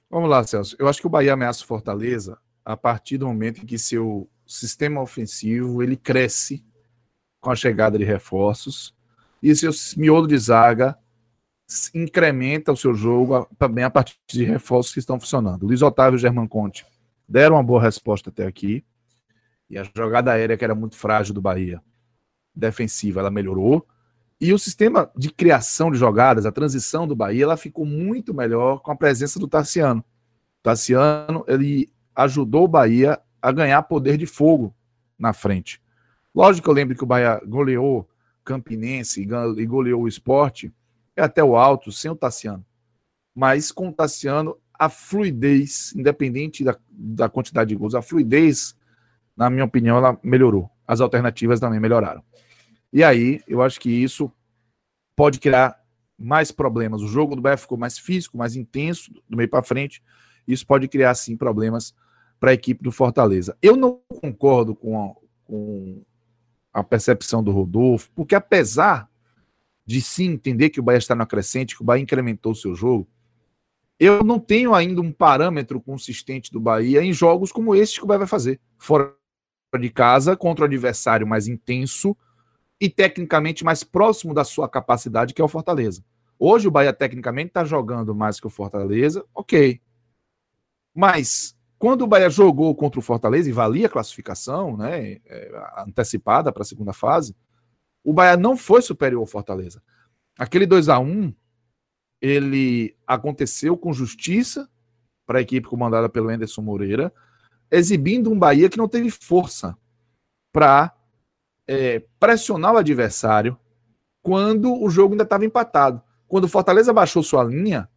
[0.08, 0.76] Vamos lá, Celso.
[0.78, 4.28] Eu acho que o Bahia ameaça o Fortaleza a partir do momento em que seu
[4.46, 6.64] sistema ofensivo ele cresce
[7.40, 8.96] com a chegada de reforços
[9.42, 10.96] e seu miolo de zaga
[11.94, 15.66] incrementa o seu jogo também a partir de reforços que estão funcionando.
[15.66, 16.86] Luiz Otávio e German Conte
[17.28, 18.84] deram uma boa resposta até aqui.
[19.68, 21.82] E a jogada aérea, que era muito frágil do Bahia,
[22.54, 23.86] defensiva, ela melhorou.
[24.40, 28.80] E o sistema de criação de jogadas, a transição do Bahia, ela ficou muito melhor
[28.80, 30.00] com a presença do Tassiano.
[30.00, 34.74] O Tassiano, ele ajudou o Bahia a ganhar poder de fogo
[35.18, 35.82] na frente.
[36.34, 38.08] Lógico que eu lembro que o Bahia goleou
[38.48, 40.72] Campinense e goleou o esporte
[41.14, 42.64] é até o alto, sem o Tassiano.
[43.34, 48.74] Mas com o Tassiano, a fluidez, independente da, da quantidade de gols, a fluidez,
[49.36, 50.70] na minha opinião, ela melhorou.
[50.86, 52.24] As alternativas também melhoraram.
[52.90, 54.32] E aí, eu acho que isso
[55.14, 55.78] pode criar
[56.18, 57.02] mais problemas.
[57.02, 60.02] O jogo do Bahia ficou mais físico, mais intenso, do meio para frente.
[60.46, 61.94] Isso pode criar, sim, problemas
[62.40, 63.56] para a equipe do Fortaleza.
[63.60, 66.02] Eu não concordo com a, com
[66.78, 69.08] a percepção do Rodolfo, porque apesar
[69.86, 73.08] de sim entender que o Bahia está na crescente, que o Bahia incrementou seu jogo,
[73.98, 78.06] eu não tenho ainda um parâmetro consistente do Bahia em jogos como esses que o
[78.06, 78.60] Bahia vai fazer.
[78.78, 79.12] Fora
[79.78, 82.16] de casa, contra o adversário mais intenso,
[82.80, 86.04] e tecnicamente mais próximo da sua capacidade, que é o Fortaleza.
[86.38, 89.80] Hoje o Bahia tecnicamente está jogando mais que o Fortaleza, ok.
[90.94, 95.50] Mas quando o Bahia jogou contra o Fortaleza e valia a classificação, né, é,
[95.86, 97.36] antecipada para a segunda fase,
[98.02, 99.82] o Bahia não foi superior ao Fortaleza.
[100.36, 101.32] Aquele 2 a 1
[102.20, 104.68] ele aconteceu com justiça
[105.24, 107.12] para a equipe comandada pelo Anderson Moreira,
[107.70, 109.76] exibindo um Bahia que não teve força
[110.52, 110.92] para
[111.66, 113.56] é, pressionar o adversário
[114.22, 116.02] quando o jogo ainda estava empatado.
[116.26, 117.88] Quando o Fortaleza baixou sua linha,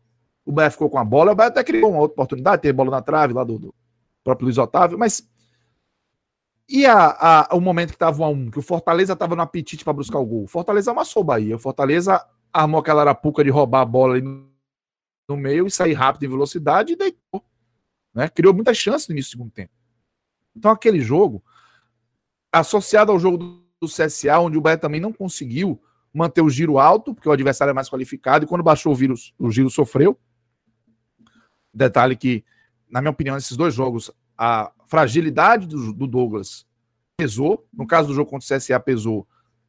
[0.46, 2.92] o Bahia ficou com a bola, o Bahia até criou uma outra oportunidade, teve bola
[2.92, 3.76] na trave lá do, do
[4.24, 5.28] próprio Luiz Otávio, mas
[6.68, 9.42] e a, a, o momento que estava 1 a 1 que o Fortaleza estava no
[9.42, 10.44] apetite para buscar o gol?
[10.44, 11.58] O Fortaleza amassou o Bahia.
[11.58, 16.24] O Fortaleza armou aquela arapuca de roubar a bola ali no, meio e sair rápido
[16.24, 17.44] em velocidade e deitou.
[18.14, 18.30] Né?
[18.30, 19.74] Criou muitas chances no início do segundo tempo.
[20.56, 21.44] Então, aquele jogo,
[22.54, 25.82] associado ao jogo do do CSA, onde o Bahia também não conseguiu
[26.14, 29.34] manter o giro alto, porque o adversário é mais qualificado, e quando baixou o, vírus,
[29.40, 30.18] o giro sofreu.
[31.74, 32.44] Detalhe que,
[32.90, 36.66] na minha opinião, nesses dois jogos, a fragilidade do, do Douglas
[37.18, 37.66] pesou.
[37.72, 39.28] No caso do jogo contra o CSA, pesou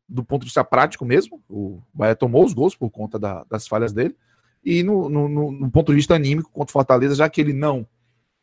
[0.09, 1.43] do ponto de vista prático mesmo.
[1.49, 4.17] O Bahia tomou os gols por conta da, das falhas dele.
[4.65, 7.87] E no, no, no, ponto de vista anímico contra o Fortaleza, já que ele não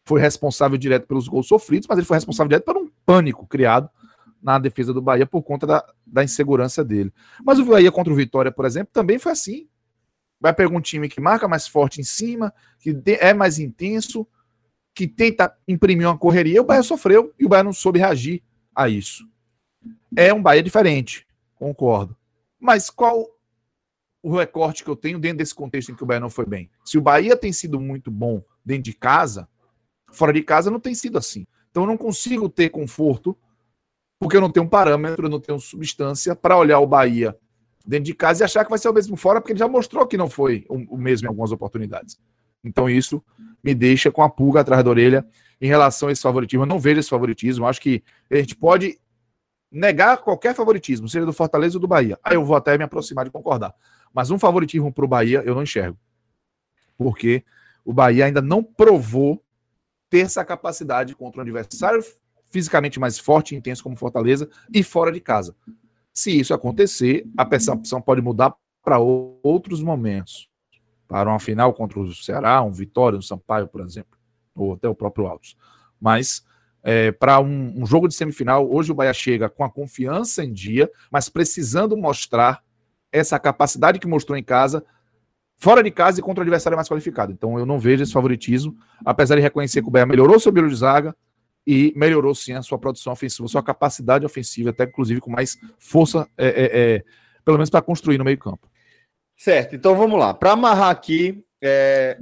[0.04, 3.90] foi responsável direto pelos gols sofridos, mas ele foi responsável direto por um pânico criado
[4.42, 7.14] na defesa do Bahia por conta da, da insegurança dele.
[7.44, 9.68] Mas o Bahia contra o Vitória, por exemplo, também foi assim.
[10.40, 14.26] Vai pegar um time que marca mais forte em cima, que é mais intenso,
[14.96, 18.44] que tenta imprimir uma correria, o Bahia sofreu e o Bahia não soube reagir
[18.76, 19.28] a isso.
[20.16, 21.26] É um Bahia diferente,
[21.56, 22.18] concordo.
[22.60, 23.26] Mas qual
[24.22, 26.70] o recorte que eu tenho dentro desse contexto em que o Bahia não foi bem?
[26.84, 29.48] Se o Bahia tem sido muito bom dentro de casa,
[30.12, 31.46] fora de casa não tem sido assim.
[31.72, 33.38] Então eu não consigo ter conforto
[34.20, 37.38] porque eu não tenho um parâmetro, eu não tenho substância para olhar o Bahia
[37.86, 40.06] dentro de casa e achar que vai ser o mesmo fora, porque ele já mostrou
[40.06, 42.20] que não foi o mesmo em algumas oportunidades.
[42.64, 43.24] Então isso
[43.64, 45.26] me deixa com a pulga atrás da orelha
[45.62, 46.64] em relação a esse favoritismo.
[46.64, 47.66] Eu não vejo esse favoritismo.
[47.66, 49.00] Acho que a gente pode
[49.72, 52.18] negar qualquer favoritismo, seja do Fortaleza ou do Bahia.
[52.24, 53.74] Aí eu vou até me aproximar de concordar.
[54.14, 55.98] Mas um favoritismo para o Bahia eu não enxergo.
[56.98, 57.44] Porque
[57.86, 59.44] o Bahia ainda não provou
[60.10, 62.04] ter essa capacidade contra um adversário
[62.50, 65.56] fisicamente mais forte e intenso como Fortaleza e fora de casa.
[66.20, 68.54] Se isso acontecer, a percepção pode mudar
[68.84, 70.50] para outros momentos.
[71.08, 74.20] Para uma final contra o Ceará, um Vitória, um Sampaio, por exemplo,
[74.54, 75.56] ou até o próprio Altos.
[75.98, 76.44] Mas
[76.84, 80.52] é, para um, um, jogo de semifinal, hoje o Bahia chega com a confiança em
[80.52, 82.62] dia, mas precisando mostrar
[83.14, 84.84] essa capacidade que mostrou em casa,
[85.56, 87.32] fora de casa e contra o adversário mais qualificado.
[87.32, 90.68] Então eu não vejo esse favoritismo, apesar de reconhecer que o Bahia melhorou seu brilho
[90.68, 91.16] de zaga,
[91.70, 96.28] e melhorou sim a sua produção ofensiva, sua capacidade ofensiva, até inclusive com mais força,
[96.36, 97.04] é, é, é
[97.46, 98.68] pelo menos para construir no meio-campo.
[99.38, 100.34] Certo, então vamos lá.
[100.34, 102.18] Para amarrar aqui, é,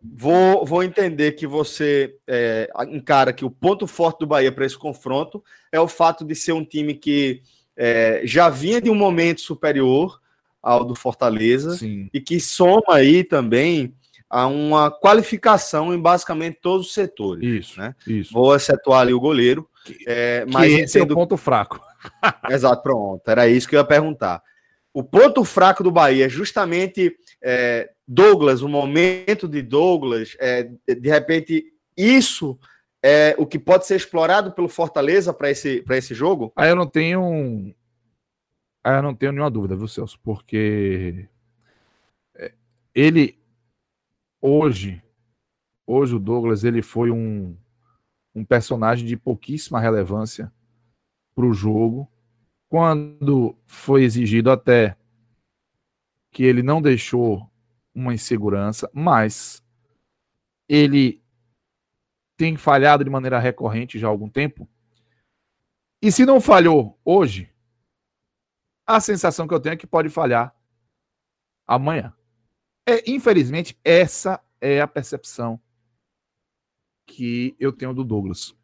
[0.00, 4.78] vou, vou entender que você é, encara que o ponto forte do Bahia para esse
[4.78, 7.42] confronto é o fato de ser um time que
[7.76, 10.20] é, já vinha de um momento superior
[10.62, 12.08] ao do Fortaleza sim.
[12.14, 13.92] e que soma aí também
[14.30, 17.42] a uma qualificação em basicamente todos os setores.
[17.42, 17.94] Isso, né?
[18.06, 18.32] isso.
[18.32, 19.68] Vou excetuar ali o goleiro.
[20.06, 21.80] É, mas que esse é o ponto fraco.
[22.50, 23.26] Exato, pronto.
[23.26, 24.42] Era isso que eu ia perguntar.
[24.92, 31.08] O ponto fraco do Bahia é justamente é, Douglas, o momento de Douglas, é, de
[31.08, 32.58] repente, isso
[33.02, 36.52] é o que pode ser explorado pelo Fortaleza para esse, esse jogo?
[36.56, 37.74] Aí eu não tenho.
[38.82, 40.18] Aí eu não tenho nenhuma dúvida, viu, Celso?
[40.22, 41.28] Porque
[42.34, 42.52] é,
[42.94, 43.37] ele,
[44.40, 45.02] hoje,
[45.86, 47.56] hoje o Douglas ele foi um,
[48.34, 50.52] um personagem de pouquíssima relevância
[51.34, 52.10] para o jogo,
[52.68, 54.96] quando foi exigido até
[56.30, 57.50] que ele não deixou
[57.94, 59.64] uma insegurança, mas
[60.68, 61.22] ele
[62.36, 64.68] tem falhado de maneira recorrente já há algum tempo.
[66.00, 67.52] E se não falhou hoje,
[68.86, 70.54] a sensação que eu tenho é que pode falhar
[71.66, 72.14] amanhã.
[72.88, 75.60] É, infelizmente, essa é a percepção
[77.06, 78.56] que eu tenho do Douglas.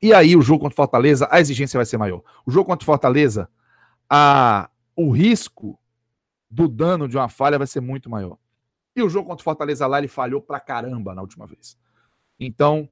[0.00, 2.22] E aí, o jogo contra o Fortaleza, a exigência vai ser maior.
[2.46, 3.50] O jogo contra o Fortaleza,
[4.08, 5.78] a, o risco
[6.50, 8.38] do dano de uma falha vai ser muito maior.
[8.96, 11.78] E o jogo contra o Fortaleza lá, ele falhou pra caramba na última vez.
[12.40, 12.88] Então,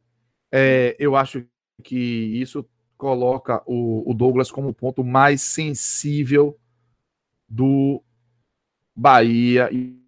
[0.53, 1.43] é, eu acho
[1.83, 6.61] que isso coloca o, o Douglas como o ponto mais sensível
[7.49, 8.03] do
[8.95, 10.00] Bahia e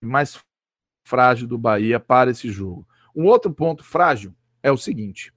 [0.00, 0.38] mais
[1.04, 2.86] frágil do Bahia para esse jogo.
[3.14, 5.32] Um outro ponto frágil é o seguinte: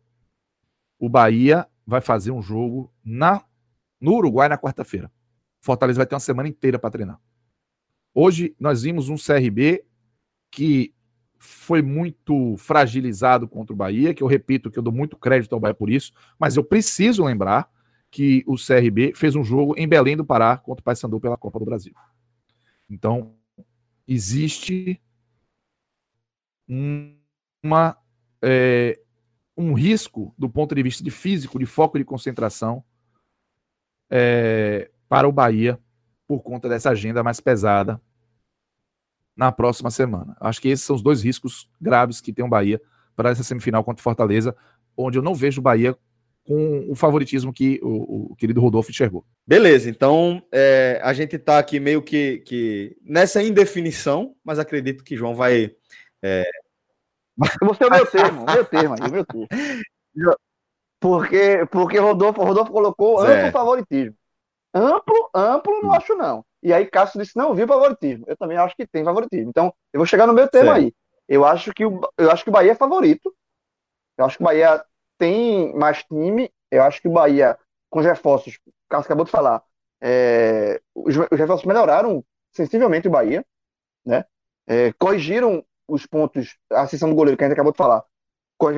[0.97, 3.43] o Bahia vai fazer um jogo na
[3.99, 5.11] no Uruguai na quarta-feira.
[5.61, 7.19] Fortaleza vai ter uma semana inteira para treinar.
[8.13, 9.83] Hoje nós vimos um CRB
[10.51, 10.93] que
[11.37, 15.59] foi muito fragilizado contra o Bahia, que eu repito que eu dou muito crédito ao
[15.59, 17.69] Bahia por isso, mas eu preciso lembrar
[18.11, 21.59] que o CRB fez um jogo em Belém do Pará contra o Paysandu pela Copa
[21.59, 21.93] do Brasil.
[22.89, 23.35] Então,
[24.09, 24.99] existe
[27.63, 27.95] uma,
[28.41, 28.99] é,
[29.55, 32.83] um risco do ponto de vista de físico, de foco de concentração
[34.09, 35.79] é, para o Bahia
[36.27, 38.01] por conta dessa agenda mais pesada
[39.35, 40.35] na próxima semana.
[40.39, 42.81] Acho que esses são os dois riscos graves que tem o Bahia
[43.15, 44.55] para essa semifinal contra o Fortaleza,
[44.97, 45.95] onde eu não vejo o Bahia
[46.49, 49.23] com o favoritismo que o, o querido Rodolfo enxergou.
[49.45, 55.15] Beleza, então é, a gente está aqui meio que, que, nessa indefinição, mas acredito que
[55.15, 55.75] João vai.
[56.23, 56.49] É...
[57.61, 59.47] Você é o meu termo, o meu termo aí, o meu termo.
[61.01, 64.13] Porque, porque Rodolfo, Rodolfo colocou amplo favoritismo.
[64.73, 66.43] Amplo, amplo, não acho não.
[66.61, 68.25] E aí Cássio disse, não, viu favoritismo.
[68.27, 69.49] Eu também acho que tem favoritismo.
[69.49, 70.83] Então, eu vou chegar no meu termo certo.
[70.83, 70.93] aí.
[71.25, 73.33] Eu acho que o, eu acho que o Bahia é favorito.
[74.17, 74.83] Eu acho que o Bahia
[75.19, 76.51] tem mais time.
[76.71, 77.57] Eu acho que o Bahia,
[77.89, 79.61] com os reforços, o Carlos acabou de falar,
[80.01, 83.45] é, os, os reforços melhoraram sensivelmente o Bahia,
[84.05, 84.25] né?
[84.65, 88.03] É, corrigiram os pontos, a sessão do goleiro que a gente acabou de falar,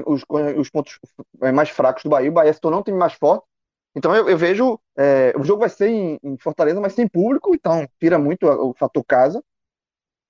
[0.06, 0.24] os,
[0.58, 1.00] os pontos
[1.42, 2.30] é, mais fracos do Bahia.
[2.30, 3.46] O Bahia se tornou um time mais forte.
[3.96, 4.80] Então eu, eu vejo.
[4.98, 8.74] É, o jogo vai ser em, em, Fortaleza, mas sem público, então tira muito o,
[8.74, 9.44] fator casa.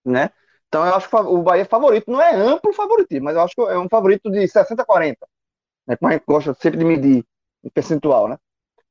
[0.03, 0.31] Né?
[0.67, 2.09] Então eu acho que o Bahia é favorito.
[2.09, 5.27] Não é amplo favorito, mas eu acho que é um favorito de 60 a 40.
[5.87, 5.95] Né?
[5.97, 7.25] Como a gente gosta sempre de medir
[7.63, 8.37] em percentual, né?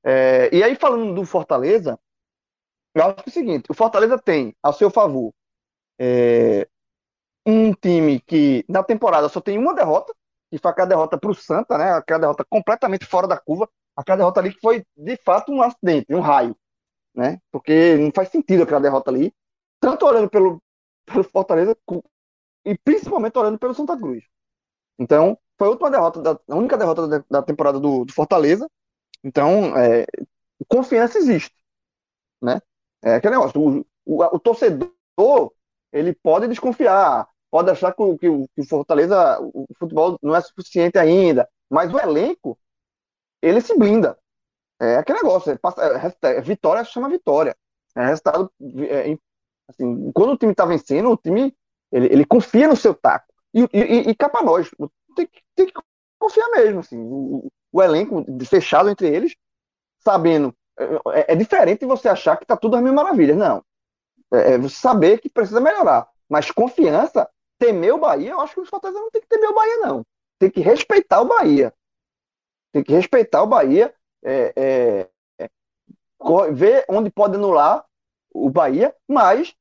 [0.02, 1.98] É, e aí, falando do Fortaleza,
[2.94, 5.32] eu acho que é o seguinte: o Fortaleza tem ao seu favor
[5.98, 6.66] é,
[7.46, 10.14] um time que na temporada só tem uma derrota,
[10.50, 11.92] que foi aquela derrota para o Santa, né?
[11.92, 16.14] Aquela derrota completamente fora da curva, aquela derrota ali que foi de fato um acidente,
[16.14, 16.56] um raio,
[17.14, 17.40] né?
[17.52, 19.32] Porque não faz sentido aquela derrota ali,
[19.80, 20.62] tanto olhando pelo,
[21.06, 21.76] pelo Fortaleza
[22.64, 24.24] e principalmente olhando pelo Santa Cruz.
[24.98, 28.66] Então, foi a última derrota, da, a única derrota da, da temporada do, do, Fortaleza.
[29.22, 30.06] Então, é,
[30.66, 31.54] confiança existe,
[32.40, 32.62] né?
[33.02, 35.52] É aquele negócio, o, o, o torcedor,
[35.92, 40.98] ele pode desconfiar, pode achar que, que, que o Fortaleza, o futebol não é suficiente
[40.98, 42.58] ainda, mas o elenco,
[43.42, 44.18] ele se blinda.
[44.80, 47.54] É aquele negócio, é, passa, é, é vitória chama vitória.
[47.94, 48.50] É resultado.
[48.88, 49.14] É,
[49.68, 51.54] assim, quando o time está vencendo, o time
[51.92, 53.26] ele, ele, confia no seu taco.
[53.52, 54.70] E, e, e cá para nós,
[55.14, 55.72] tem que, tem que
[56.18, 56.80] confiar mesmo.
[56.80, 59.34] Assim, o, o, elenco fechado entre eles,
[59.98, 60.54] sabendo.
[60.78, 63.36] É, é diferente de você achar que está tudo às mil maravilhas.
[63.36, 63.64] Não.
[64.32, 66.08] É, você saber que precisa melhorar.
[66.28, 69.54] Mas confiança temer o Bahia, eu acho que os Fortaleza não tem que temer o
[69.54, 70.06] Bahia, não.
[70.38, 71.74] Tem que respeitar o Bahia.
[72.72, 73.92] Tem que respeitar o Bahia,
[74.24, 75.50] é, é, é,
[76.52, 77.84] ver onde pode anular
[78.32, 79.54] o Bahia, mas,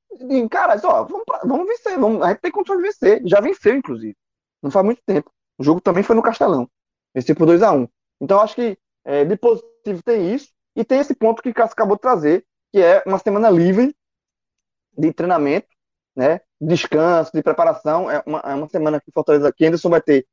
[0.50, 3.22] cara, ó, vamos, vamos vencer, vamos, a gente tem condições de vencer.
[3.26, 4.16] Já venceu, inclusive.
[4.62, 5.32] Não faz muito tempo.
[5.60, 6.70] O jogo também foi no Castelão.
[7.14, 7.88] Venceu por 2 a 1 um.
[8.22, 11.74] Então, acho que é, de positivo tem isso, e tem esse ponto que o Cássio
[11.74, 13.96] acabou de trazer, que é uma semana livre
[14.98, 15.68] de treinamento,
[16.16, 16.42] né?
[16.60, 18.10] Descanso, de preparação.
[18.10, 20.26] É uma, é uma semana que Fortaleza, que Anderson vai ter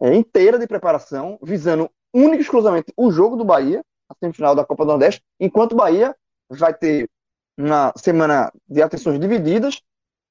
[0.00, 4.64] é, inteira de preparação, visando única e exclusivamente o jogo do Bahia, a semifinal da
[4.64, 6.14] Copa do Nordeste, enquanto o Bahia
[6.48, 7.10] vai ter
[7.56, 9.82] uma semana de atenções divididas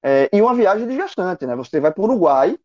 [0.04, 1.56] é, e uma viagem desgastante, né?
[1.56, 2.58] Você vai para o Uruguai,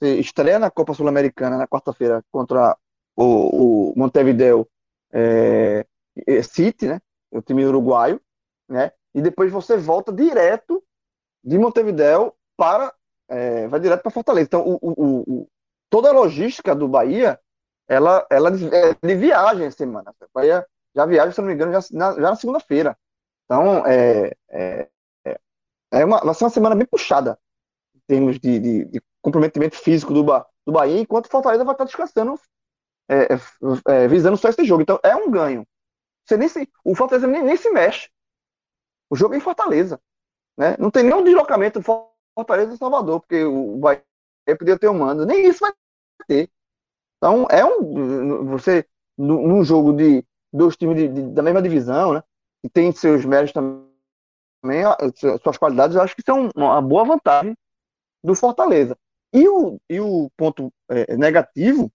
[0.00, 2.76] estreia na Copa Sul-Americana na quarta-feira contra
[3.16, 4.68] o, o Montevideo
[5.12, 5.84] é,
[6.42, 7.00] City, né?
[7.30, 8.20] O time uruguaio,
[8.68, 8.92] né?
[9.14, 10.82] E depois você volta direto
[11.44, 12.92] de Montevidéu para.
[13.28, 14.46] É, vai direto para Fortaleza.
[14.46, 15.48] Então, o, o, o,
[15.88, 17.38] toda a logística do Bahia,
[17.88, 20.12] ela, ela é de viagem essa semana.
[20.20, 22.98] O Bahia já viaja, se não me engano, já na, já na segunda-feira.
[23.44, 24.88] Então, é, é,
[25.24, 25.40] é,
[25.92, 27.38] é uma, vai ser uma semana bem puxada
[27.94, 31.84] em termos de, de, de comprometimento físico do, do Bahia, enquanto o Fortaleza vai estar
[31.84, 32.38] descansando,
[33.08, 33.38] é, é,
[33.88, 34.82] é, visando só esse jogo.
[34.82, 35.66] Então, é um ganho.
[36.24, 38.08] Você nem se, o Fortaleza nem, nem se mexe.
[39.10, 40.00] O jogo é em Fortaleza.
[40.56, 40.76] Né?
[40.78, 41.86] Não tem nenhum deslocamento de
[42.34, 44.04] Fortaleza e Salvador, porque o Bahia
[44.58, 45.26] podia ter um mando.
[45.26, 45.72] Nem isso vai
[46.26, 46.50] ter.
[47.16, 48.46] Então, é um.
[48.46, 48.86] Você,
[49.18, 52.22] num jogo de dois times de, de, da mesma divisão, né?
[52.62, 54.84] Que tem seus méritos também,
[55.42, 57.56] suas qualidades, eu acho que isso é uma boa vantagem
[58.22, 58.96] do Fortaleza.
[59.32, 61.90] E o, e o ponto é, negativo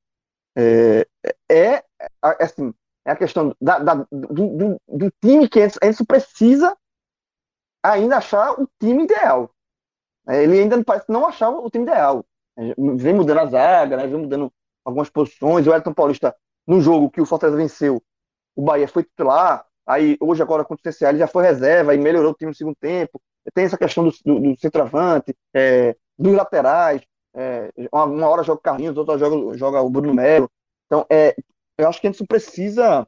[0.58, 1.06] é,
[1.52, 1.84] é,
[2.22, 2.74] assim,
[3.06, 6.76] é a questão da, da do, do, do, time que gente precisa
[7.84, 9.52] ainda achar o time ideal.
[10.28, 12.26] É, ele ainda parece não achar o time ideal.
[12.58, 14.08] É, vem mudando a zaga, né?
[14.08, 14.52] vem mudando
[14.84, 15.68] algumas posições.
[15.68, 18.02] O Elton Paulista, no jogo que o Fortaleza venceu,
[18.56, 19.66] o Bahia foi titular.
[19.86, 22.56] Aí, hoje, agora contra o CCA, ele já foi reserva e melhorou o time no
[22.56, 23.22] segundo tempo.
[23.54, 27.02] Tem essa questão do, do, do centroavante, é, dos laterais.
[27.36, 30.50] É, uma, hora joga o Carlinhos, outra joga, joga o Bruno Melo.
[30.86, 31.36] Então, é,
[31.78, 33.06] eu acho que a gente precisa.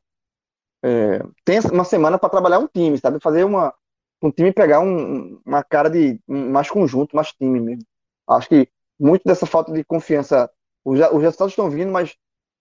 [0.84, 3.20] É, tem uma semana para trabalhar um time, sabe?
[3.20, 3.74] Fazer uma,
[4.22, 7.86] um time pegar um, uma cara de mais conjunto, mais time mesmo.
[8.28, 10.50] Acho que muito dessa falta de confiança,
[10.84, 12.16] os, os resultados estão vindo, mas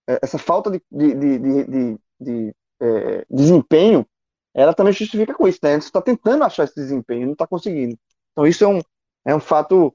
[0.09, 4.07] é, essa falta de, de, de, de, de é, desempenho,
[4.55, 5.71] ela também justifica com isso, né?
[5.71, 7.99] A gente está tentando achar esse desempenho, não está conseguindo.
[8.33, 8.81] Então isso é um,
[9.25, 9.95] é um fato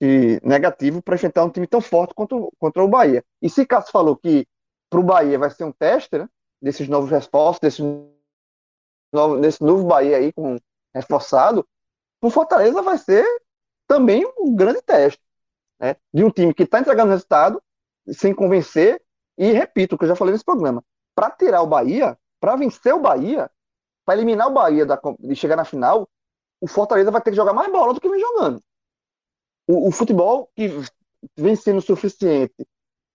[0.00, 3.24] que, negativo para enfrentar um time tão forte quanto, contra o Bahia.
[3.42, 4.46] E se Cássio falou que
[4.88, 6.28] para o Bahia vai ser um teste, né?
[6.60, 7.82] Desses novos respostas, desse
[9.12, 10.56] novo, desse novo Bahia aí com
[10.94, 11.66] reforçado,
[12.22, 13.24] o Fortaleza vai ser
[13.86, 15.20] também um grande teste.
[15.80, 15.96] Né?
[16.12, 17.62] De um time que está entregando resultado
[18.08, 19.00] sem convencer,
[19.36, 20.82] e repito o que eu já falei nesse programa:
[21.14, 23.50] para tirar o Bahia, para vencer o Bahia,
[24.04, 26.08] para eliminar o Bahia da, de chegar na final,
[26.60, 28.62] o Fortaleza vai ter que jogar mais bola do que vem jogando.
[29.68, 30.68] O, o futebol que
[31.36, 32.66] vem sendo suficiente,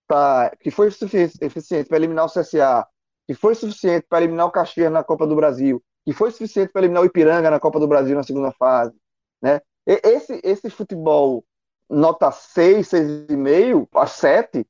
[0.08, 2.88] pra, que foi suficiente para eliminar o CSA,
[3.28, 6.82] que foi suficiente para eliminar o Caxias na Copa do Brasil, que foi suficiente para
[6.82, 8.96] eliminar o Ipiranga na Copa do Brasil na segunda fase,
[9.42, 9.62] né?
[9.88, 11.44] E, esse, esse futebol
[11.90, 14.68] nota 6, 6,5 a 7, que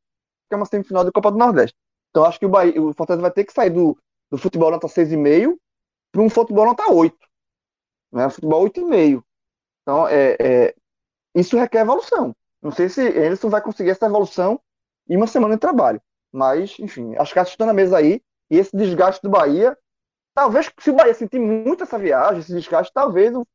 [0.51, 1.76] é uma semifinal da Copa do Nordeste.
[2.10, 3.97] Então acho que o, Bahia, o Fortaleza vai ter que sair do,
[4.31, 5.57] do futebol nota 6,5
[6.11, 7.18] para um futebol nota 8.
[8.11, 8.30] Né?
[8.30, 9.23] Futebol 8,5.
[9.81, 10.76] Então, é, é,
[11.34, 12.35] isso requer evolução.
[12.61, 14.60] Não sei se Anderson vai conseguir essa evolução
[15.10, 16.01] em uma semana de trabalho.
[16.31, 18.22] Mas, enfim, acho que estão na mesa aí.
[18.49, 19.77] E esse desgaste do Bahia,
[20.34, 23.45] talvez, se o Bahia sentir muito essa viagem, esse desgaste, talvez o,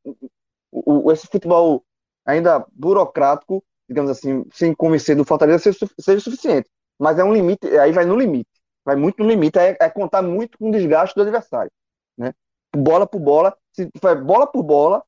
[0.71, 1.83] o, esse futebol
[2.25, 6.69] ainda burocrático, digamos assim, sem convencer do Fortaleza, seja, seja suficiente.
[6.99, 8.49] Mas é um limite, aí vai no limite.
[8.85, 11.71] Vai muito no limite, é, é contar muito com o desgaste do adversário.
[12.17, 12.33] Né?
[12.75, 13.89] Bola por bola, se
[14.23, 15.03] bola por bola,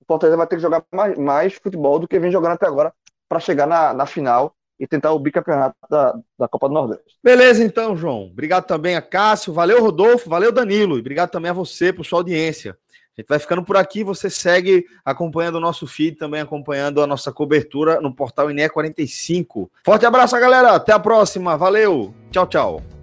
[0.00, 2.92] o Fortaleza vai ter que jogar mais, mais futebol do que vem jogando até agora
[3.28, 7.16] para chegar na, na final e tentar o bicampeonato da, da Copa do Nordeste.
[7.22, 8.26] Beleza, então, João.
[8.26, 12.18] Obrigado também a Cássio, valeu, Rodolfo, valeu, Danilo, e obrigado também a você por sua
[12.18, 12.76] audiência.
[13.16, 17.06] A gente vai ficando por aqui, você segue acompanhando o nosso feed, também acompanhando a
[17.06, 19.70] nossa cobertura no portal INE 45.
[19.84, 22.93] Forte abraço, galera, até a próxima, valeu, tchau, tchau.